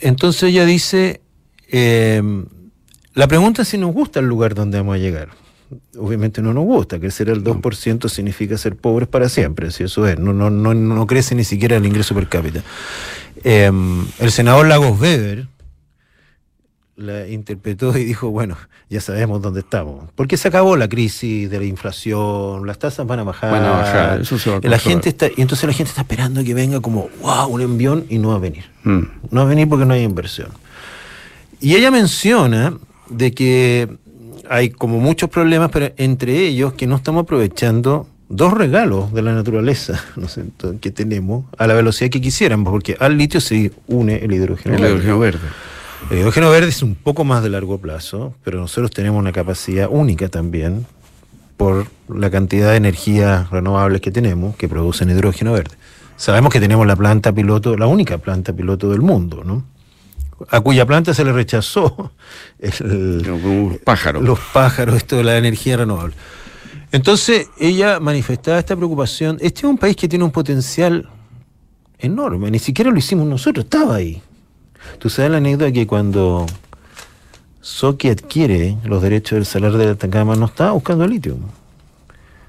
Entonces 0.00 0.50
ella 0.50 0.64
dice, 0.64 1.20
eh, 1.68 2.22
la 3.14 3.26
pregunta 3.26 3.62
es 3.62 3.68
si 3.68 3.78
nos 3.78 3.92
gusta 3.92 4.20
el 4.20 4.26
lugar 4.26 4.54
donde 4.54 4.78
vamos 4.78 4.94
a 4.94 4.98
llegar 4.98 5.30
obviamente 5.98 6.42
no 6.42 6.52
nos 6.52 6.64
gusta. 6.64 6.98
Crecer 6.98 7.28
el 7.28 7.44
2% 7.44 8.08
significa 8.08 8.56
ser 8.58 8.76
pobres 8.76 9.08
para 9.08 9.28
siempre, 9.28 9.70
si 9.70 9.84
eso 9.84 10.06
es. 10.06 10.18
No, 10.18 10.32
no, 10.32 10.50
no, 10.50 10.74
no 10.74 11.06
crece 11.06 11.34
ni 11.34 11.44
siquiera 11.44 11.76
el 11.76 11.86
ingreso 11.86 12.14
per 12.14 12.28
cápita. 12.28 12.62
Em, 13.44 14.06
el 14.18 14.30
senador 14.30 14.66
Lagos 14.66 15.00
Weber 15.00 15.46
la 16.96 17.28
interpretó 17.28 17.96
y 17.96 18.04
dijo, 18.04 18.30
bueno, 18.30 18.56
ya 18.90 19.00
sabemos 19.00 19.40
dónde 19.40 19.60
estamos. 19.60 20.10
Porque 20.16 20.36
se 20.36 20.48
acabó 20.48 20.76
la 20.76 20.88
crisis 20.88 21.48
de 21.48 21.58
la 21.58 21.64
inflación, 21.64 22.66
las 22.66 22.78
tasas 22.78 23.06
van 23.06 23.20
a 23.20 23.22
bajar. 23.22 23.52
Van 23.52 23.64
a 23.64 23.70
bajar, 23.70 24.20
eso 24.20 24.38
se 24.38 24.50
va 24.50 24.56
a 24.56 24.60
la 24.68 24.78
gente 24.78 25.10
está, 25.10 25.28
Y 25.28 25.42
entonces 25.42 25.66
la 25.66 25.72
gente 25.72 25.90
está 25.90 26.02
esperando 26.02 26.42
que 26.42 26.54
venga 26.54 26.80
como, 26.80 27.08
wow, 27.22 27.46
un 27.46 27.60
envión 27.60 28.04
y 28.08 28.18
no 28.18 28.30
va 28.30 28.36
a 28.36 28.40
venir. 28.40 28.64
Mm. 28.82 29.02
No 29.30 29.40
va 29.40 29.42
a 29.42 29.48
venir 29.48 29.68
porque 29.68 29.84
no 29.84 29.94
hay 29.94 30.02
inversión. 30.02 30.48
Y 31.60 31.76
ella 31.76 31.90
menciona 31.90 32.76
de 33.08 33.32
que 33.32 33.88
hay 34.48 34.70
como 34.70 34.98
muchos 34.98 35.30
problemas, 35.30 35.70
pero 35.70 35.92
entre 35.96 36.46
ellos 36.46 36.72
que 36.74 36.86
no 36.86 36.96
estamos 36.96 37.22
aprovechando 37.22 38.06
dos 38.28 38.52
regalos 38.52 39.12
de 39.12 39.22
la 39.22 39.34
naturaleza 39.34 40.04
que 40.80 40.90
tenemos 40.90 41.46
a 41.56 41.66
la 41.66 41.74
velocidad 41.74 42.10
que 42.10 42.20
quisiéramos, 42.20 42.70
porque 42.70 42.96
al 43.00 43.16
litio 43.16 43.40
se 43.40 43.72
une 43.86 44.16
el 44.16 44.32
hidrógeno, 44.32 44.76
el 44.76 44.84
hidrógeno 44.84 45.18
verde. 45.18 45.48
El 46.10 46.18
hidrógeno 46.18 46.50
verde 46.50 46.68
es 46.68 46.82
un 46.82 46.94
poco 46.94 47.24
más 47.24 47.42
de 47.42 47.50
largo 47.50 47.78
plazo, 47.78 48.34
pero 48.44 48.60
nosotros 48.60 48.90
tenemos 48.90 49.18
una 49.18 49.32
capacidad 49.32 49.88
única 49.90 50.28
también 50.28 50.86
por 51.56 51.86
la 52.08 52.30
cantidad 52.30 52.70
de 52.70 52.76
energías 52.76 53.50
renovables 53.50 54.00
que 54.00 54.12
tenemos 54.12 54.56
que 54.56 54.68
producen 54.68 55.10
hidrógeno 55.10 55.52
verde. 55.52 55.76
Sabemos 56.16 56.52
que 56.52 56.60
tenemos 56.60 56.86
la 56.86 56.96
planta 56.96 57.32
piloto, 57.32 57.76
la 57.76 57.86
única 57.86 58.18
planta 58.18 58.52
piloto 58.52 58.90
del 58.90 59.00
mundo, 59.00 59.42
¿no? 59.44 59.64
A 60.48 60.60
cuya 60.60 60.86
planta 60.86 61.14
se 61.14 61.24
le 61.24 61.32
rechazó 61.32 62.12
los 62.80 63.78
pájaros. 63.78 64.22
Los 64.22 64.38
pájaros, 64.38 64.96
esto 64.96 65.16
de 65.16 65.24
la 65.24 65.36
energía 65.36 65.76
renovable. 65.76 66.14
Entonces 66.92 67.48
ella 67.58 68.00
manifestaba 68.00 68.58
esta 68.58 68.74
preocupación. 68.76 69.36
Este 69.40 69.60
es 69.60 69.64
un 69.64 69.78
país 69.78 69.96
que 69.96 70.08
tiene 70.08 70.24
un 70.24 70.30
potencial 70.30 71.08
enorme, 71.98 72.50
ni 72.50 72.58
siquiera 72.58 72.90
lo 72.90 72.98
hicimos 72.98 73.26
nosotros, 73.26 73.64
estaba 73.64 73.96
ahí. 73.96 74.22
Tú 74.98 75.10
sabes 75.10 75.30
la 75.30 75.38
anécdota 75.38 75.72
que 75.72 75.86
cuando 75.86 76.46
Soki 77.60 78.08
adquiere 78.08 78.78
los 78.84 79.02
derechos 79.02 79.36
del 79.36 79.46
salar 79.46 79.72
de 79.72 79.90
Atacama 79.90 80.36
no 80.36 80.46
estaba 80.46 80.72
buscando 80.72 81.06
litio, 81.06 81.36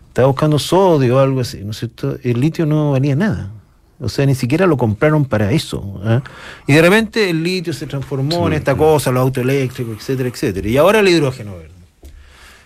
estaba 0.07 0.27
buscando 0.27 0.59
sodio 0.59 1.17
o 1.17 1.19
algo 1.19 1.41
así, 1.41 1.61
¿no 1.63 1.71
es 1.71 1.77
cierto? 1.77 2.17
El 2.23 2.39
litio 2.39 2.65
no 2.65 2.91
valía 2.91 3.15
nada. 3.15 3.51
O 3.99 4.07
sea, 4.07 4.25
ni 4.25 4.35
siquiera 4.35 4.65
lo 4.65 4.77
compraron 4.77 5.25
para 5.25 5.51
eso. 5.51 6.01
¿eh? 6.05 6.21
Y 6.67 6.73
de 6.73 6.81
repente 6.81 7.29
el 7.29 7.43
litio 7.43 7.73
se 7.73 7.85
transformó 7.85 8.47
en 8.47 8.53
esta 8.53 8.75
cosa, 8.75 9.11
los 9.11 9.21
autos 9.21 9.43
eléctricos, 9.43 9.97
etcétera, 9.97 10.29
etcétera. 10.29 10.67
Y 10.67 10.77
ahora 10.77 10.99
el 10.99 11.07
hidrógeno 11.07 11.57
verde. 11.57 11.73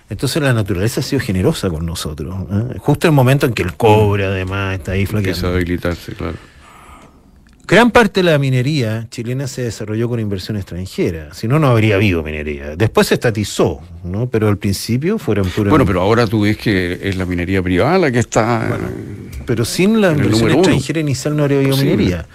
Entonces 0.10 0.43
la 0.43 0.54
naturaleza 0.54 1.00
ha 1.00 1.04
sido 1.04 1.19
generosa 1.22 1.69
con 1.69 1.86
nosotros. 1.86 2.36
¿eh? 2.52 2.78
Justo 2.78 3.08
el 3.08 3.13
momento 3.13 3.48
en 3.48 3.54
que 3.54 3.63
el 3.63 3.74
cobre, 3.76 4.26
además, 4.26 4.76
está 4.78 4.91
ahí 4.91 5.06
flaqueando. 5.06 5.30
Empieza 5.30 5.48
a 5.48 5.52
habilitarse, 5.52 6.13
claro. 6.13 6.38
Gran 7.65 7.91
parte 7.91 8.21
de 8.21 8.30
la 8.30 8.38
minería 8.38 9.08
chilena 9.10 9.47
se 9.47 9.63
desarrolló 9.63 10.10
con 10.10 10.19
inversión 10.19 10.58
extranjera, 10.58 11.34
si 11.34 11.47
no, 11.47 11.60
no 11.60 11.67
habría 11.67 11.95
habido 11.95 12.21
minería. 12.21 12.76
Después 12.76 13.08
se 13.08 13.13
estatizó, 13.13 13.80
¿no? 14.04 14.28
pero 14.28 14.49
al 14.49 14.58
principio 14.58 15.17
fueron 15.17 15.47
pura... 15.47 15.69
Bueno, 15.69 15.86
pero 15.86 16.02
ahora 16.02 16.28
tú 16.28 16.41
ves 16.41 16.58
que 16.58 16.99
es 17.02 17.15
la 17.15 17.26
minería 17.26 17.63
privada 17.63 17.97
la 17.97 18.12
que 18.12 18.19
está... 18.19 18.78
pero 19.45 19.63
sin 19.63 20.02
la 20.02 20.12
inversión 20.12 20.52
extranjera 20.52 20.99
inicial 20.99 21.38
no 21.38 21.43
habría 21.43 21.60
habido 21.60 21.78
minería. 21.78 22.26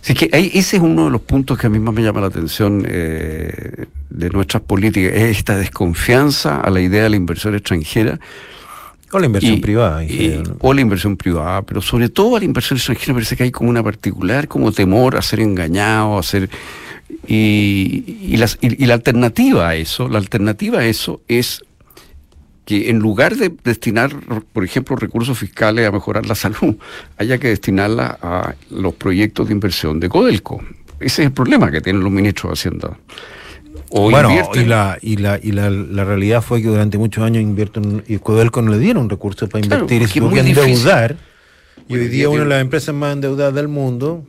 Sí, 0.00 0.14
que 0.14 0.28
ese 0.32 0.76
es 0.76 0.82
uno 0.82 1.04
de 1.04 1.10
los 1.12 1.20
puntos 1.20 1.56
que 1.56 1.68
a 1.68 1.70
mí 1.70 1.78
más 1.78 1.94
me 1.94 2.02
llama 2.02 2.20
la 2.20 2.26
atención 2.26 2.84
eh, 2.88 3.86
de 4.10 4.30
nuestras 4.30 4.62
políticas, 4.62 5.12
es 5.12 5.36
esta 5.36 5.56
desconfianza 5.56 6.60
a 6.60 6.70
la 6.70 6.80
idea 6.80 7.04
de 7.04 7.10
la 7.10 7.16
inversión 7.16 7.54
extranjera 7.54 8.18
o 9.10 9.18
la 9.18 9.26
inversión 9.26 9.60
privada. 9.60 10.02
o 10.60 10.74
la 10.74 10.80
inversión 10.80 11.16
privada, 11.16 11.62
pero 11.62 11.80
sobre 11.80 12.08
todo 12.08 12.36
a 12.36 12.38
la 12.40 12.44
inversión 12.44 12.76
extranjera 12.76 13.14
parece 13.14 13.36
que 13.36 13.44
hay 13.44 13.50
como 13.50 13.70
una 13.70 13.82
particular 13.82 14.48
como 14.48 14.72
temor 14.72 15.16
a 15.16 15.22
ser 15.22 15.40
engañado, 15.40 16.18
a 16.18 16.22
ser... 16.22 16.50
Y, 17.26 18.18
y, 18.22 18.36
la 18.36 18.94
alternativa 18.94 19.68
a 19.68 19.74
eso, 19.74 20.08
la 20.08 20.18
alternativa 20.18 20.80
a 20.80 20.86
eso 20.86 21.22
es 21.26 21.62
que 22.66 22.90
en 22.90 22.98
lugar 22.98 23.36
de 23.36 23.50
destinar, 23.64 24.14
por 24.52 24.62
ejemplo, 24.62 24.94
recursos 24.94 25.38
fiscales 25.38 25.86
a 25.86 25.90
mejorar 25.90 26.26
la 26.26 26.34
salud, 26.34 26.76
haya 27.16 27.38
que 27.38 27.48
destinarla 27.48 28.18
a 28.20 28.54
los 28.70 28.94
proyectos 28.94 29.48
de 29.48 29.54
inversión 29.54 30.00
de 30.00 30.10
Codelco. 30.10 30.62
Ese 31.00 31.22
es 31.22 31.26
el 31.28 31.32
problema 31.32 31.70
que 31.70 31.80
tienen 31.80 32.02
los 32.02 32.12
ministros 32.12 32.50
de 32.50 32.54
Hacienda 32.54 32.98
bueno, 33.90 34.30
y, 34.54 34.64
la, 34.64 34.98
y, 35.00 35.16
la, 35.16 35.40
y 35.42 35.52
la, 35.52 35.70
la, 35.70 36.04
realidad 36.04 36.42
fue 36.42 36.60
que 36.60 36.68
durante 36.68 36.98
muchos 36.98 37.24
años 37.24 37.42
invierten, 37.42 38.02
y 38.06 38.18
Codelco 38.18 38.62
no 38.62 38.70
le 38.70 38.78
dieron 38.78 39.08
recursos 39.08 39.48
para 39.48 39.64
invertir 39.64 40.02
y 40.02 40.06
se 40.06 40.20
tuvo 40.20 40.30
que 40.30 40.40
endeudar. 40.40 41.16
Y 41.88 41.94
hoy 41.94 42.08
día 42.08 42.28
una 42.28 42.42
de 42.42 42.48
las 42.48 42.60
empresas 42.60 42.94
más 42.94 43.14
endeudadas 43.14 43.54
del 43.54 43.68
mundo 43.68 44.26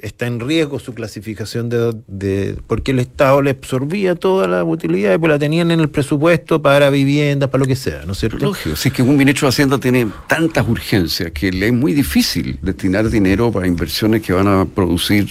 está 0.00 0.26
en 0.26 0.38
riesgo 0.38 0.78
su 0.78 0.94
clasificación 0.94 1.68
de, 1.68 2.56
porque 2.66 2.92
el 2.92 3.00
Estado 3.00 3.40
le 3.42 3.50
absorbía 3.50 4.14
toda 4.14 4.46
la 4.46 4.62
utilidad 4.62 5.14
y 5.14 5.18
pues 5.18 5.30
la 5.30 5.38
tenían 5.38 5.70
en 5.70 5.80
el 5.80 5.88
presupuesto 5.88 6.60
para 6.60 6.90
viviendas, 6.90 7.48
para 7.48 7.60
lo 7.60 7.66
que 7.66 7.74
sea, 7.74 8.04
¿no 8.04 8.12
es 8.12 8.18
cierto? 8.18 8.44
Lógico, 8.44 8.76
si 8.76 8.88
es 8.88 8.94
que 8.94 9.02
un 9.02 9.16
ministro 9.16 9.46
de 9.46 9.50
Hacienda 9.50 9.78
tiene 9.78 10.06
tantas 10.28 10.68
urgencias 10.68 11.32
que 11.32 11.50
le 11.50 11.68
es 11.68 11.72
muy 11.72 11.94
difícil 11.94 12.58
destinar 12.60 13.08
dinero 13.08 13.50
para 13.50 13.66
inversiones 13.66 14.22
que 14.22 14.32
van 14.34 14.46
a 14.46 14.66
producir 14.66 15.26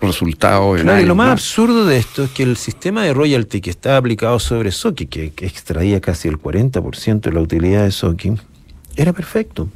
resultados. 0.00 0.80
Claro, 0.80 1.00
y 1.00 1.04
lo 1.04 1.14
más, 1.14 1.30
absurdo 1.30 1.86
de 1.86 1.98
esto 1.98 2.24
es 2.24 2.30
que 2.30 2.42
el 2.42 2.56
sistema 2.56 3.04
de 3.04 3.14
royalty 3.14 3.60
que 3.60 3.70
está 3.70 3.96
aplicado 3.96 4.38
sobre 4.38 4.70
Soki, 4.70 5.06
que, 5.06 5.32
extraía 5.38 6.00
casi 6.00 6.28
el 6.28 6.38
40% 6.38 7.20
de 7.20 7.32
la 7.32 7.40
utilidad 7.40 7.84
de 7.84 7.90
Soki, 7.90 8.34
era 8.96 9.12
perfecto. 9.12 9.68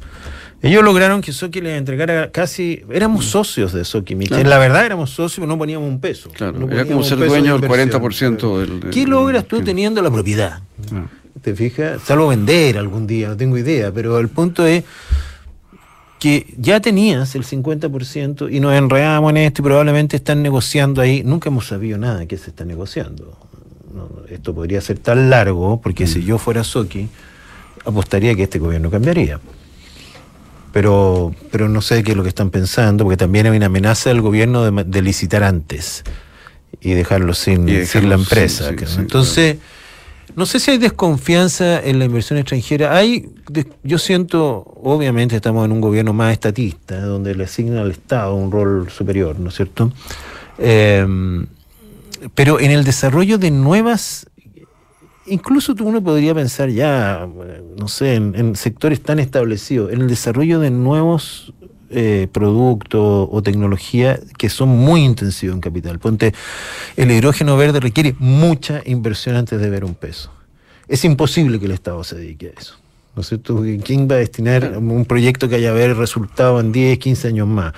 Ellos 0.61 0.81
lograron 0.81 1.21
que 1.21 1.33
Soki 1.33 1.59
les 1.59 1.77
entregara 1.77 2.31
casi. 2.31 2.83
Éramos 2.89 3.25
socios 3.25 3.73
de 3.73 3.83
Soki, 3.83 4.13
En 4.13 4.49
la 4.49 4.57
verdad 4.57 4.85
éramos 4.85 5.09
socios, 5.09 5.35
pero 5.35 5.47
no 5.47 5.57
poníamos 5.57 5.89
un 5.89 5.99
peso. 5.99 6.29
Claro, 6.29 6.69
era 6.71 6.85
como 6.85 7.03
ser 7.03 7.17
dueño 7.17 7.57
del 7.57 7.69
40% 7.69 8.59
del, 8.59 8.89
¿Qué 8.89 9.05
logras 9.05 9.45
tú 9.45 9.61
teniendo 9.61 10.01
la 10.01 10.09
propiedad? 10.09 10.61
¿Te 11.41 11.53
fijas? 11.53 12.01
Salvo 12.03 12.29
vender 12.29 12.77
algún 12.77 13.05
día, 13.05 13.27
no 13.27 13.35
tengo 13.35 13.57
idea, 13.57 13.91
pero 13.91 14.17
el 14.19 14.29
punto 14.29 14.65
es 14.65 14.85
que 16.23 16.55
ya 16.57 16.79
tenías 16.79 17.35
el 17.35 17.43
50% 17.43 18.49
y 18.49 18.61
nos 18.61 18.73
enredamos 18.73 19.29
en 19.31 19.35
esto 19.35 19.61
y 19.61 19.65
probablemente 19.65 20.15
están 20.15 20.41
negociando 20.41 21.01
ahí. 21.01 21.21
Nunca 21.21 21.49
hemos 21.49 21.67
sabido 21.67 21.97
nada 21.97 22.19
de 22.19 22.27
qué 22.27 22.37
se 22.37 22.49
está 22.49 22.63
negociando. 22.63 23.37
esto 24.29 24.55
podría 24.55 24.79
ser 24.79 24.99
tan 24.99 25.29
largo, 25.29 25.81
porque 25.81 26.07
si 26.07 26.19
mm. 26.19 26.21
yo 26.21 26.37
fuera 26.37 26.63
Soki, 26.63 27.09
apostaría 27.83 28.33
que 28.35 28.43
este 28.43 28.57
gobierno 28.57 28.89
cambiaría. 28.89 29.41
Pero, 30.71 31.35
pero 31.51 31.67
no 31.67 31.81
sé 31.81 32.01
qué 32.05 32.11
es 32.11 32.17
lo 32.17 32.23
que 32.23 32.29
están 32.29 32.51
pensando, 32.51 33.03
porque 33.03 33.17
también 33.17 33.47
hay 33.47 33.57
una 33.57 33.65
amenaza 33.65 34.09
del 34.09 34.21
gobierno 34.21 34.71
de, 34.71 35.01
licitar 35.01 35.43
antes 35.43 36.05
y 36.79 36.93
dejarlo 36.93 37.33
sin, 37.33 37.65
la 37.65 38.15
empresa. 38.15 38.69
Entonces. 38.97 39.57
No 40.35 40.47
sé 40.47 40.59
si 40.59 40.71
hay 40.71 40.77
desconfianza 40.79 41.81
en 41.81 41.99
la 41.99 42.05
inversión 42.05 42.39
extranjera. 42.39 42.95
Hay, 42.95 43.29
yo 43.83 43.99
siento, 43.99 44.63
obviamente 44.81 45.35
estamos 45.35 45.65
en 45.65 45.71
un 45.71 45.81
gobierno 45.81 46.11
más 46.13 46.33
estatista, 46.33 46.99
donde 47.01 47.35
le 47.35 47.43
asigna 47.43 47.81
al 47.81 47.91
Estado 47.91 48.33
un 48.33 48.51
rol 48.51 48.89
superior, 48.89 49.39
¿no 49.39 49.49
es 49.49 49.55
cierto? 49.55 49.91
Em, 50.57 51.45
pero 52.33 52.59
en 52.59 52.71
el 52.71 52.83
desarrollo 52.83 53.37
de 53.37 53.51
nuevas, 53.51 54.27
incluso 55.27 55.75
uno 55.81 56.01
podría 56.03 56.33
pensar 56.33 56.69
ya, 56.69 57.27
no 57.77 57.87
sé, 57.87 58.15
en, 58.15 58.55
sectores 58.55 59.03
tan 59.03 59.19
establecidos, 59.19 59.91
en 59.91 60.01
el 60.01 60.07
desarrollo 60.07 60.59
de 60.59 60.71
nuevos 60.71 61.53
eh, 61.93 62.27
productos 62.31 63.29
o 63.31 63.41
tecnología 63.43 64.19
que 64.37 64.49
son 64.49 64.69
muy 64.69 65.03
intensivos 65.03 65.55
en 65.55 65.61
capital. 65.61 65.99
Ponte, 65.99 66.33
el 66.95 67.11
hidrógeno 67.11 67.55
verde 67.55 67.79
requiere 67.79 68.15
mucha 68.19 68.81
inversión 68.85 69.35
antes 69.35 69.59
de 69.59 69.69
ver 69.69 69.85
un 69.85 69.95
peso. 69.95 70.31
Es 70.87 71.05
imposible 71.05 71.59
que 71.59 71.65
el 71.65 71.71
Estado 71.71 72.03
se 72.03 72.15
dedique 72.15 72.53
a 72.55 72.59
eso. 72.59 72.75
¿No 73.15 73.21
es 73.21 73.27
cierto? 73.27 73.63
¿Quién 73.83 74.07
va 74.09 74.15
a 74.15 74.19
destinar 74.19 74.77
un 74.77 75.05
proyecto 75.05 75.47
que 75.47 75.55
haya 75.55 75.71
ver 75.71 75.95
resultado 75.95 76.59
en 76.59 76.71
10, 76.71 76.97
15 76.97 77.27
años 77.27 77.47
más? 77.47 77.73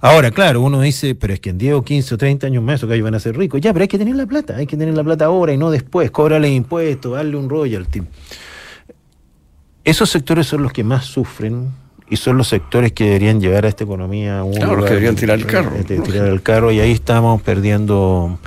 Ahora, 0.00 0.30
claro, 0.30 0.62
uno 0.62 0.80
dice, 0.80 1.14
pero 1.14 1.34
es 1.34 1.40
que 1.40 1.50
en 1.50 1.58
10 1.58 1.74
o 1.74 1.82
15 1.82 2.14
o 2.14 2.18
30 2.18 2.46
años 2.46 2.62
más, 2.62 2.80
que 2.80 3.02
van 3.02 3.14
a 3.14 3.20
ser 3.20 3.36
ricos. 3.36 3.60
Ya, 3.60 3.72
pero 3.72 3.82
hay 3.82 3.88
que 3.88 3.98
tener 3.98 4.16
la 4.16 4.26
plata, 4.26 4.56
hay 4.56 4.66
que 4.66 4.76
tener 4.76 4.94
la 4.94 5.04
plata 5.04 5.26
ahora 5.26 5.52
y 5.52 5.58
no 5.58 5.70
después. 5.70 6.10
Cóbrale 6.10 6.48
impuestos, 6.48 7.14
darle 7.14 7.36
un 7.36 7.50
royalty. 7.50 8.02
Esos 9.84 10.08
sectores 10.08 10.46
son 10.46 10.62
los 10.62 10.72
que 10.72 10.84
más 10.84 11.04
sufren 11.04 11.68
y 12.10 12.16
son 12.16 12.36
los 12.36 12.48
sectores 12.48 12.92
que 12.92 13.04
deberían 13.04 13.40
llevar 13.40 13.64
a 13.64 13.68
esta 13.68 13.84
economía 13.84 14.40
a 14.40 14.44
un 14.44 14.54
claro, 14.54 14.76
los 14.76 14.84
que 14.84 14.90
deberían 14.90 15.14
tirar 15.14 15.38
el 15.38 15.46
carro. 15.46 15.70
tirar 15.84 16.26
el 16.26 16.42
carro 16.42 16.72
y 16.72 16.80
ahí 16.80 16.90
estamos 16.90 17.40
perdiendo. 17.40 18.38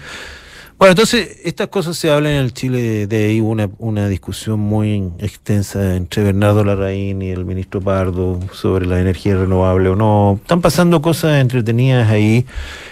Bueno, 0.78 0.92
entonces 0.92 1.40
estas 1.46 1.70
cosas 1.70 1.98
se 1.98 2.12
hablan 2.12 2.34
en 2.34 2.40
el 2.40 2.54
Chile 2.54 3.08
de, 3.08 3.26
ahí 3.26 3.40
una, 3.40 3.70
una 3.78 4.10
discusión 4.10 4.60
muy 4.60 5.12
extensa 5.20 5.96
entre 5.96 6.24
Bernardo 6.24 6.66
Larraín 6.66 7.22
y 7.22 7.30
el 7.30 7.46
ministro 7.46 7.80
Pardo 7.80 8.42
sobre 8.52 8.86
la 8.86 9.00
energía 9.00 9.38
renovable 9.38 9.88
o 9.90 9.96
no. 9.96 10.40
Están 10.42 10.60
pasando 10.60 11.02
cosas 11.02 11.40
entretenidas 11.40 12.10
ahí. 12.10 12.46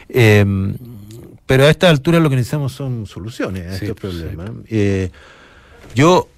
Em, 0.08 0.78
pero 1.46 1.66
a 1.66 1.70
esta 1.70 1.90
altura 1.90 2.22
lo 2.22 2.30
que 2.30 2.38
necesitamos 2.38 2.72
son 2.72 3.06
soluciones 3.08 3.68
a 3.68 3.76
estos 3.76 3.98
problemas. 3.98 4.52
Eh, 4.70 5.10
yo 5.94 6.30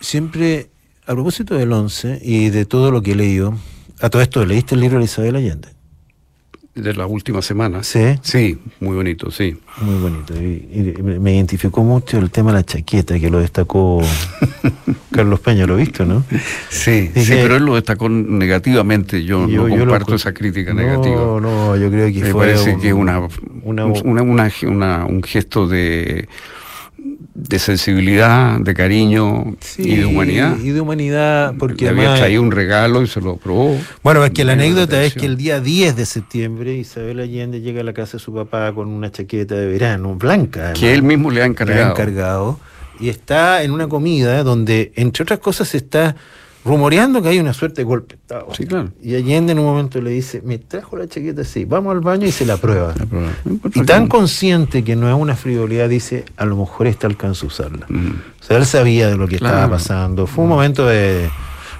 siempre 0.00 0.68
a 1.10 1.14
propósito 1.14 1.56
del 1.56 1.72
11 1.72 2.20
y 2.22 2.50
de 2.50 2.64
todo 2.66 2.92
lo 2.92 3.02
que 3.02 3.12
he 3.12 3.14
leído, 3.16 3.56
a 4.00 4.10
todo 4.10 4.22
esto, 4.22 4.46
¿leíste 4.46 4.76
el 4.76 4.80
libro 4.80 4.98
de 4.98 5.06
Isabel 5.06 5.34
Allende? 5.34 5.68
De 6.72 6.94
la 6.94 7.04
última 7.06 7.42
semana. 7.42 7.82
Sí. 7.82 8.14
Sí, 8.22 8.56
muy 8.78 8.94
bonito, 8.94 9.28
sí. 9.32 9.58
Muy 9.80 9.96
bonito. 9.96 10.34
Y, 10.36 10.94
me 11.02 11.34
identificó 11.34 11.82
mucho 11.82 12.18
el 12.18 12.30
tema 12.30 12.52
de 12.52 12.58
la 12.58 12.64
chaqueta, 12.64 13.18
que 13.18 13.28
lo 13.28 13.40
destacó 13.40 14.00
Carlos 15.10 15.40
Peña, 15.40 15.66
¿lo 15.66 15.74
visto, 15.74 16.04
no? 16.04 16.22
Sí, 16.68 17.10
sí, 17.12 17.32
pero 17.32 17.56
él 17.56 17.64
lo 17.64 17.74
destacó 17.74 18.08
negativamente. 18.08 19.24
Yo, 19.24 19.48
no 19.48 19.68
comparto 19.68 20.14
esa 20.14 20.32
crítica 20.32 20.72
negativa. 20.72 21.16
No, 21.16 21.40
no, 21.40 21.76
yo 21.76 21.90
creo 21.90 22.06
que 22.12 22.20
me 22.20 22.32
parece 22.32 22.78
que 22.78 22.88
es 22.88 22.94
una, 22.94 23.26
una, 23.64 25.06
un 25.06 25.22
gesto 25.24 25.66
de 25.66 26.28
de 27.48 27.58
sensibilidad, 27.58 28.58
de 28.60 28.74
cariño 28.74 29.56
y 29.78 29.96
de 29.96 30.04
humanidad. 30.04 30.58
Y 30.58 30.70
de 30.70 30.80
humanidad, 30.80 31.54
porque 31.58 31.84
Le 31.84 31.90
había 31.90 32.16
traído 32.16 32.42
un 32.42 32.50
regalo 32.50 33.02
y 33.02 33.06
se 33.06 33.20
lo 33.20 33.32
aprobó. 33.32 33.76
Bueno, 34.02 34.24
es 34.24 34.30
que 34.30 34.44
la 34.44 34.52
anécdota 34.52 35.02
es 35.02 35.14
que 35.14 35.26
el 35.26 35.36
día 35.36 35.60
10 35.60 35.96
de 35.96 36.06
septiembre 36.06 36.74
Isabel 36.74 37.20
Allende 37.20 37.60
llega 37.60 37.80
a 37.80 37.84
la 37.84 37.92
casa 37.92 38.18
de 38.18 38.18
su 38.18 38.34
papá 38.34 38.72
con 38.72 38.88
una 38.88 39.10
chaqueta 39.10 39.54
de 39.54 39.66
verano 39.66 40.14
blanca. 40.14 40.72
Que 40.74 40.92
él 40.92 41.02
mismo 41.02 41.30
le 41.30 41.42
ha 41.42 41.46
encargado. 41.46 41.80
Le 41.80 41.84
ha 41.86 41.90
encargado. 41.90 42.60
Y 42.98 43.08
está 43.08 43.62
en 43.62 43.70
una 43.70 43.88
comida 43.88 44.42
donde, 44.42 44.92
entre 44.94 45.22
otras 45.22 45.38
cosas, 45.38 45.74
está 45.74 46.16
rumoreando 46.64 47.22
que 47.22 47.28
hay 47.28 47.38
una 47.38 47.52
suerte 47.52 47.82
de 47.82 47.84
golpe 47.84 48.18
Sí, 48.52 48.66
claro. 48.66 48.90
Y 49.02 49.14
Allende 49.14 49.52
en 49.52 49.58
un 49.58 49.64
momento 49.64 50.00
le 50.00 50.10
dice, 50.10 50.42
me 50.44 50.58
trajo 50.58 50.96
la 50.96 51.08
chaqueta 51.08 51.42
así, 51.42 51.64
vamos 51.64 51.92
al 51.92 52.00
baño 52.00 52.26
y 52.26 52.32
se 52.32 52.46
la 52.46 52.56
prueba. 52.56 52.94
y 53.74 53.82
tan 53.82 54.08
consciente 54.08 54.84
que 54.84 54.96
no 54.96 55.08
es 55.08 55.14
una 55.14 55.36
frivolidad, 55.36 55.88
dice, 55.88 56.24
a 56.36 56.44
lo 56.44 56.56
mejor 56.56 56.86
esta 56.86 57.06
alcanza 57.06 57.46
a 57.46 57.48
usarla. 57.48 57.86
Mm. 57.88 58.10
O 58.40 58.44
sea, 58.44 58.56
él 58.56 58.66
sabía 58.66 59.08
de 59.08 59.16
lo 59.16 59.26
que 59.26 59.36
estaba 59.36 59.68
pasando. 59.68 60.26
Fue 60.26 60.44
un 60.44 60.50
mm. 60.50 60.52
momento 60.52 60.86
de... 60.86 61.30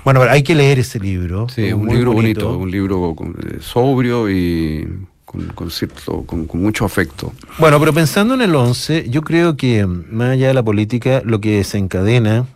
Bueno, 0.05 0.23
hay 0.23 0.43
que 0.43 0.55
leer 0.55 0.79
ese 0.79 0.99
libro. 0.99 1.49
Sí, 1.51 1.73
un 1.73 1.87
libro 1.89 2.13
bonito. 2.13 2.57
un 2.57 2.71
libro 2.71 3.15
eh, 3.43 3.59
sobrio 3.61 4.31
y 4.31 4.89
con, 5.55 5.71
cierto, 5.71 6.23
con, 6.23 6.49
mucho 6.55 6.85
afecto. 6.85 7.33
Bueno, 7.59 7.79
pero 7.79 7.93
pensando 7.93 8.35
en 8.35 8.41
el 8.41 8.55
11, 8.55 9.09
yo 9.11 9.23
creo 9.23 9.57
que 9.57 9.87
más 9.87 10.31
allá 10.31 10.49
de 10.49 10.55
la 10.55 10.63
política, 10.63 11.23
lo 11.25 11.41
que 11.41 11.59
desencadena 11.59 12.47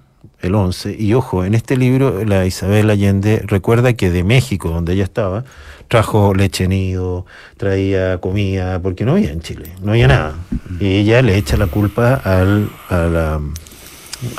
el 0.44 0.54
11. 0.54 0.96
Y 0.98 1.14
ojo, 1.14 1.44
en 1.44 1.54
este 1.54 1.76
libro 1.76 2.24
la 2.24 2.46
Isabel 2.46 2.90
Allende 2.90 3.42
recuerda 3.46 3.94
que 3.94 4.10
de 4.10 4.24
México, 4.24 4.70
donde 4.70 4.92
ella 4.92 5.04
estaba, 5.04 5.44
trajo 5.88 6.34
leche 6.34 6.68
nido, 6.68 7.26
traía 7.56 8.18
comida, 8.18 8.80
porque 8.80 9.04
no 9.04 9.12
había 9.12 9.32
en 9.32 9.40
Chile, 9.40 9.70
no 9.82 9.92
había 9.92 10.08
nada. 10.08 10.34
Y 10.80 10.96
ella 10.96 11.22
le 11.22 11.36
echa 11.36 11.56
la 11.56 11.66
culpa 11.66 12.14
al, 12.14 12.70
a, 12.88 12.98
la, 12.98 13.40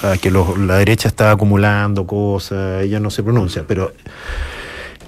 a 0.04 0.18
que 0.18 0.32
la 0.32 0.78
derecha 0.78 1.08
estaba 1.08 1.32
acumulando 1.32 2.06
cosas, 2.06 2.84
ella 2.84 3.00
no 3.00 3.10
se 3.10 3.24
pronuncia, 3.24 3.66
pero 3.68 3.94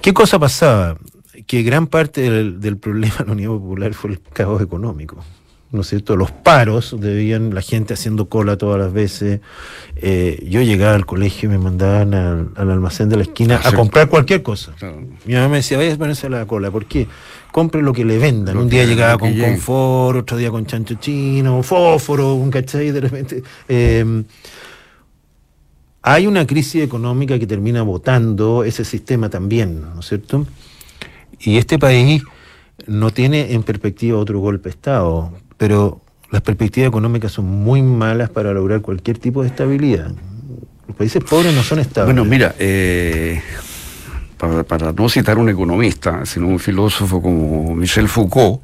¿qué 0.00 0.12
cosa 0.12 0.38
pasaba? 0.38 0.96
Que 1.46 1.62
gran 1.62 1.86
parte 1.86 2.30
del, 2.30 2.76
problema 2.78 3.16
de 3.18 3.26
la 3.26 3.32
Unión 3.32 3.58
Popular 3.60 3.94
fue 3.94 4.10
el 4.10 4.20
caos 4.20 4.60
económico. 4.60 5.16
¿No 5.70 5.82
es 5.82 5.88
cierto? 5.88 6.16
Los 6.16 6.30
paros, 6.30 6.96
debían 6.98 7.54
la 7.54 7.60
gente 7.60 7.92
haciendo 7.94 8.28
cola 8.28 8.56
todas 8.56 8.80
las 8.80 8.92
veces. 8.92 9.40
Eh, 9.96 10.46
yo 10.48 10.62
llegaba 10.62 10.94
al 10.94 11.04
colegio 11.04 11.48
y 11.48 11.52
me 11.52 11.58
mandaban 11.58 12.14
al, 12.14 12.50
almacén 12.56 13.08
de 13.08 13.16
la 13.16 13.22
esquina 13.22 13.60
a 13.62 13.72
comprar 13.72 14.08
cualquier 14.08 14.42
cosa. 14.42 14.72
Mi 15.26 15.34
mamá 15.34 15.48
me 15.48 15.56
decía, 15.58 15.76
vaya 15.76 15.92
a 15.92 15.98
ponerse 15.98 16.26
a 16.26 16.30
la 16.30 16.46
cola, 16.46 16.70
¿por 16.70 16.86
qué? 16.86 17.06
Compre 17.52 17.82
lo 17.82 17.92
que 17.92 18.04
le 18.04 18.18
vendan. 18.18 18.56
un 18.56 18.68
día 18.68 18.84
llegaba 18.84 19.18
con 19.18 19.38
confort, 19.38 20.20
otro 20.20 20.36
día 20.38 20.50
con 20.50 20.64
chancho 20.64 20.94
chino, 20.94 21.62
fósforo, 21.62 22.34
un 22.34 22.50
cachai, 22.50 22.90
de 22.90 23.00
repente. 23.00 23.42
Em, 23.68 24.24
hay 26.00 26.26
una 26.26 26.46
crisis 26.46 26.82
económica 26.82 27.38
que 27.38 27.46
termina 27.46 27.82
votando 27.82 28.64
ese 28.64 28.84
sistema 28.84 29.28
también, 29.28 29.82
¿no 29.94 30.00
es 30.00 30.06
cierto? 30.06 30.46
Y 31.40 31.58
este 31.58 31.78
país 31.78 32.22
no 32.86 33.10
tiene 33.10 33.52
en 33.52 33.62
perspectiva 33.62 34.18
otro 34.18 34.38
golpe 34.38 34.70
de 34.70 34.70
Estado 34.70 35.32
pero 35.58 36.00
las 36.30 36.40
perspectivas 36.42 36.88
económicas 36.88 37.32
son 37.32 37.46
muy 37.46 37.82
malas 37.82 38.30
para 38.30 38.52
lograr 38.52 38.80
cualquier 38.80 39.18
tipo 39.18 39.42
de 39.42 39.48
estabilidad. 39.48 40.12
Los 40.86 40.96
países 40.96 41.22
pobres 41.22 41.54
no 41.54 41.62
son 41.62 41.80
estables. 41.80 42.14
Bueno, 42.14 42.24
mira, 42.28 42.54
eh, 42.58 43.42
para, 44.38 44.92
no 44.92 45.08
citar 45.08 45.36
un 45.36 45.48
economista, 45.48 46.24
sino 46.24 46.46
un 46.46 46.58
filósofo 46.58 47.20
como 47.20 47.74
Michel 47.74 48.08
Foucault, 48.08 48.62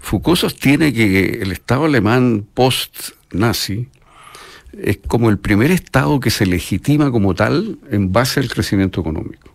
Foucault 0.00 0.38
sostiene 0.38 0.92
que 0.92 1.38
el 1.40 1.52
Estado 1.52 1.84
alemán 1.84 2.44
post-nazi 2.52 3.88
es 4.78 4.98
como 5.06 5.30
el 5.30 5.38
primer 5.38 5.70
Estado 5.70 6.20
que 6.20 6.30
se 6.30 6.46
legitima 6.46 7.10
como 7.10 7.34
tal 7.34 7.78
en 7.90 8.12
base 8.12 8.40
al 8.40 8.48
crecimiento 8.48 9.00
económico. 9.00 9.50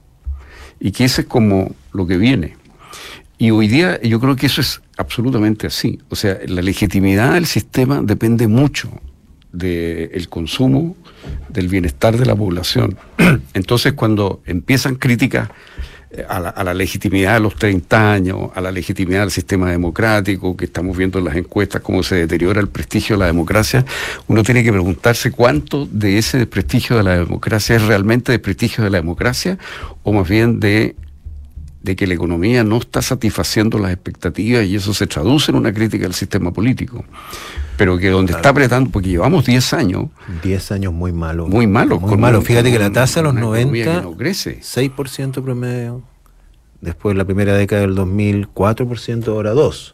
Y 0.80 0.92
que 0.92 1.06
ese 1.06 1.22
es 1.22 1.28
como 1.28 1.76
lo 1.92 2.08
que 2.08 2.18
viene. 2.18 2.56
Y 3.42 3.52
hoy 3.52 3.70
día 3.70 4.00
yo 4.02 4.20
creo 4.20 4.36
que 4.36 4.48
eso 4.48 4.60
es 4.60 4.82
absolutamente 4.98 5.66
así. 5.66 6.00
O 6.10 6.16
sea, 6.18 6.38
la 6.46 6.62
legitimidad 6.62 7.34
del 7.34 7.46
sistema 7.46 8.02
depende 8.04 8.50
mucho 8.50 8.92
del 9.54 10.28
consumo, 10.28 10.98
del 11.48 11.70
bienestar 11.70 12.18
de 12.18 12.26
la 12.26 12.36
población. 12.36 12.98
Entonces, 13.54 13.94
cuando 13.94 14.42
empiezan 14.46 14.96
críticas 14.96 15.50
eh, 16.12 16.26
a 16.28 16.64
la, 16.64 16.74
legitimidad 16.74 17.36
de 17.36 17.40
los 17.40 17.56
30 17.56 18.12
años, 18.12 18.50
a 18.56 18.60
la 18.60 18.74
legitimidad 18.74 19.22
del 19.22 19.32
sistema 19.32 19.72
democrático, 19.72 20.58
que 20.58 20.66
estamos 20.66 20.98
viendo 20.98 21.20
en 21.20 21.26
las 21.26 21.38
encuestas 21.38 21.82
cómo 21.82 22.04
se 22.04 22.16
deteriora 22.16 22.60
el 22.60 22.68
prestigio 22.68 23.16
de 23.16 23.22
la 23.22 23.28
democracia, 23.28 23.86
uno 24.28 24.44
tiene 24.44 24.66
que 24.66 24.72
preguntarse 24.74 25.32
cuánto 25.32 25.88
de 25.90 26.18
ese 26.18 26.40
desprestigio 26.40 26.98
de 26.98 27.04
la 27.04 27.18
democracia 27.18 27.78
es 27.78 27.84
realmente 27.84 28.34
desprestigio 28.34 28.84
de 28.84 28.90
la 28.90 28.98
democracia 28.98 29.58
o 30.04 30.12
más 30.12 30.28
bien 30.28 30.60
de 30.60 30.98
de 31.82 31.96
que 31.96 32.08
la 32.08 32.14
economía 32.14 32.64
no 32.64 32.78
está 32.78 33.02
satisfaciendo 33.02 33.80
las 33.80 33.92
expectativas 33.92 34.66
y 34.66 34.76
eso 34.76 34.94
se 34.94 35.08
traduce 35.08 35.52
en 35.52 35.58
una 35.58 35.74
crítica 35.74 36.06
al 36.06 36.14
sistema 36.14 36.52
político. 36.52 37.06
Pero 37.78 37.98
que 37.98 38.10
donde 38.10 38.34
está 38.34 38.50
apretando, 38.50 38.90
porque 38.90 39.10
llevamos 39.10 39.46
10 39.46 39.74
años. 39.74 40.08
10 40.44 40.72
años 40.74 40.94
muy 40.94 41.14
malos. 41.14 41.48
Muy 41.48 41.68
malos. 41.68 42.02
Muy 42.02 42.18
malos. 42.18 42.44
Fíjate 42.44 42.72
que 42.72 42.80
la 42.80 42.92
tasa 42.92 43.22
de 43.22 43.24
los 43.26 43.36
90. 43.36 44.02
No 44.02 44.18
crece. 44.18 44.60
6% 44.60 45.42
promedio. 45.42 46.04
Después 46.82 47.16
la 47.16 47.26
primera 47.26 47.54
década 47.54 47.82
del 47.82 47.96
2000, 47.96 48.50
4%, 48.50 49.28
ahora 49.28 49.54
2%. 49.54 49.94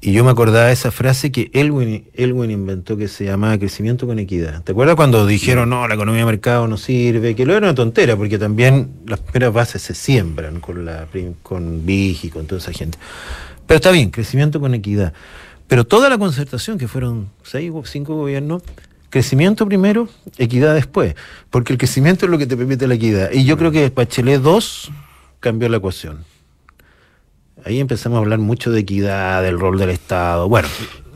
Y 0.00 0.12
yo 0.12 0.24
me 0.24 0.30
acordaba 0.30 0.66
de 0.66 0.72
esa 0.72 0.90
frase 0.90 1.32
que 1.32 1.50
Elwin, 1.54 2.08
Elwin 2.12 2.50
inventó 2.50 2.96
que 2.96 3.08
se 3.08 3.24
llamaba 3.24 3.58
crecimiento 3.58 4.06
con 4.06 4.18
equidad. 4.18 4.62
¿Te 4.62 4.72
acuerdas 4.72 4.94
cuando 4.94 5.26
dijeron, 5.26 5.70
no, 5.70 5.88
la 5.88 5.94
economía 5.94 6.20
de 6.20 6.26
mercado 6.26 6.68
no 6.68 6.76
sirve? 6.76 7.34
Que 7.34 7.46
lo 7.46 7.56
era 7.56 7.66
una 7.66 7.74
tontera, 7.74 8.14
porque 8.14 8.38
también 8.38 8.90
las 9.06 9.20
primeras 9.20 9.54
bases 9.54 9.82
se 9.82 9.94
siembran 9.94 10.60
con, 10.60 10.84
la, 10.84 11.06
con 11.42 11.82
y 11.86 12.28
con 12.28 12.46
toda 12.46 12.60
esa 12.60 12.72
gente. 12.72 12.98
Pero 13.66 13.76
está 13.76 13.90
bien, 13.90 14.10
crecimiento 14.10 14.60
con 14.60 14.74
equidad. 14.74 15.14
Pero 15.66 15.84
toda 15.84 16.10
la 16.10 16.18
concertación, 16.18 16.78
que 16.78 16.88
fueron 16.88 17.30
seis 17.42 17.72
o 17.74 17.84
cinco 17.86 18.14
gobiernos, 18.14 18.62
crecimiento 19.08 19.66
primero, 19.66 20.08
equidad 20.36 20.74
después. 20.74 21.16
Porque 21.48 21.72
el 21.72 21.78
crecimiento 21.78 22.26
es 22.26 22.30
lo 22.30 22.38
que 22.38 22.46
te 22.46 22.56
permite 22.56 22.86
la 22.86 22.94
equidad. 22.94 23.32
Y 23.32 23.44
yo 23.44 23.56
creo 23.56 23.72
que 23.72 23.88
Bachelet 23.88 24.42
2 24.42 24.90
cambió 25.40 25.68
la 25.70 25.78
ecuación 25.78 26.35
ahí 27.66 27.80
empezamos 27.80 28.16
a 28.16 28.20
hablar 28.20 28.38
mucho 28.38 28.70
de 28.70 28.80
equidad, 28.80 29.42
del 29.42 29.58
rol 29.58 29.78
del 29.78 29.90
Estado. 29.90 30.48
Bueno, 30.48 30.68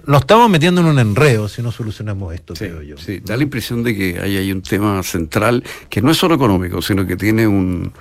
nos 0.07 0.23
estamos 0.23 0.51
metiendo 0.51 0.81
en 0.81 0.89
un 0.89 0.99
enredo 0.99 1.49
si 1.49 1.63
no 1.63 1.71
solucionamos 1.71 2.35
esto, 2.35 2.55
creo 2.55 2.83
yo. 2.83 2.97
Sí, 2.99 3.21
da 3.21 3.37
la 3.37 3.45
impresión 3.45 3.85
de 3.85 3.97
que 3.97 4.19
hay, 4.21 4.37
hay 4.37 4.51
un 4.51 4.61
tema 4.61 5.03
central 5.03 5.63
que 5.89 6.03
no 6.03 6.11
es 6.11 6.17
solo 6.17 6.35
económico, 6.35 6.83
sino 6.83 7.07
que 7.07 7.17
tiene 7.17 7.47
un, 7.47 7.93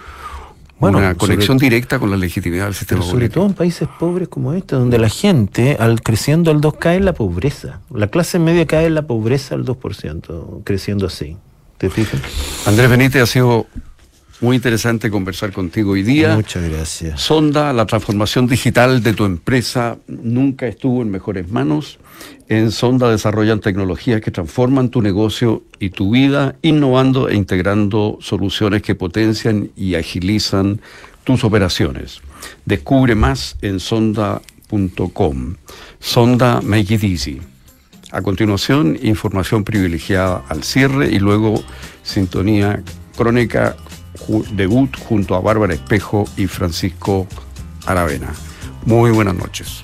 una 0.79 1.13
conexión 1.13 1.57
directa 1.57 1.99
con 1.99 2.09
la 2.09 2.17
legitimidad 2.17 2.65
del 2.65 2.73
sistema 2.73 3.01
pero 3.01 3.11
Sobre 3.11 3.29
todo 3.29 3.45
en 3.45 3.53
países 3.53 3.87
pobres 3.99 4.27
como 4.27 4.53
este, 4.53 4.75
donde 4.75 4.97
la 4.97 5.09
gente, 5.09 5.77
al 5.79 6.01
creciendo 6.01 6.49
al 6.49 6.59
2, 6.59 6.73
cae 6.79 6.97
en 6.97 7.05
la 7.05 7.13
pobreza. 7.13 7.81
La 7.93 8.07
clase 8.07 8.39
media 8.39 8.65
cae 8.65 8.87
en 8.87 8.95
la 8.95 9.03
pobreza 9.03 9.53
al 9.53 9.63
2%, 9.63 10.63
creciendo 10.63 11.05
así. 11.05 11.37
¿Te 11.77 11.89
fijas? 11.89 12.19
Andrés 12.65 12.89
Benítez 12.89 13.21
ha 13.21 13.25
sido 13.25 13.67
muy 14.41 14.55
interesante 14.55 15.11
conversar 15.11 15.51
contigo 15.51 15.91
hoy 15.91 16.03
día. 16.03 16.35
Muchas 16.35 16.69
gracias. 16.69 17.21
Sonda, 17.21 17.73
la 17.73 17.85
transformación 17.85 18.47
digital 18.47 19.03
de 19.03 19.13
tu 19.13 19.25
empresa 19.25 19.97
nunca 20.07 20.67
estuvo 20.67 21.01
en 21.01 21.11
mejores 21.11 21.49
manos. 21.49 21.99
En 22.47 22.71
Sonda 22.71 23.11
desarrollan 23.11 23.59
tecnologías 23.59 24.21
que 24.21 24.31
transforman 24.31 24.89
tu 24.89 25.01
negocio 25.01 25.63
y 25.79 25.89
tu 25.89 26.11
vida, 26.11 26.55
innovando 26.61 27.29
e 27.29 27.35
integrando 27.35 28.17
soluciones 28.21 28.81
que 28.81 28.95
potencian 28.95 29.71
y 29.75 29.95
agilizan 29.95 30.81
tus 31.23 31.43
operaciones. 31.43 32.21
Descubre 32.65 33.15
más 33.15 33.57
en 33.61 33.79
sonda.com. 33.79 35.55
Sonda 35.99 36.61
Make 36.61 36.95
It 36.95 37.03
Easy. 37.03 37.41
A 38.11 38.21
continuación, 38.21 38.97
información 39.03 39.63
privilegiada 39.63 40.43
al 40.49 40.63
cierre 40.63 41.11
y 41.11 41.19
luego 41.19 41.63
sintonía 42.01 42.81
crónica 43.15 43.75
debut 44.51 44.89
junto 45.07 45.35
a 45.35 45.39
Bárbara 45.39 45.73
Espejo 45.73 46.25
y 46.37 46.47
Francisco 46.47 47.27
Aravena. 47.85 48.33
Muy 48.85 49.11
buenas 49.11 49.35
noches. 49.35 49.77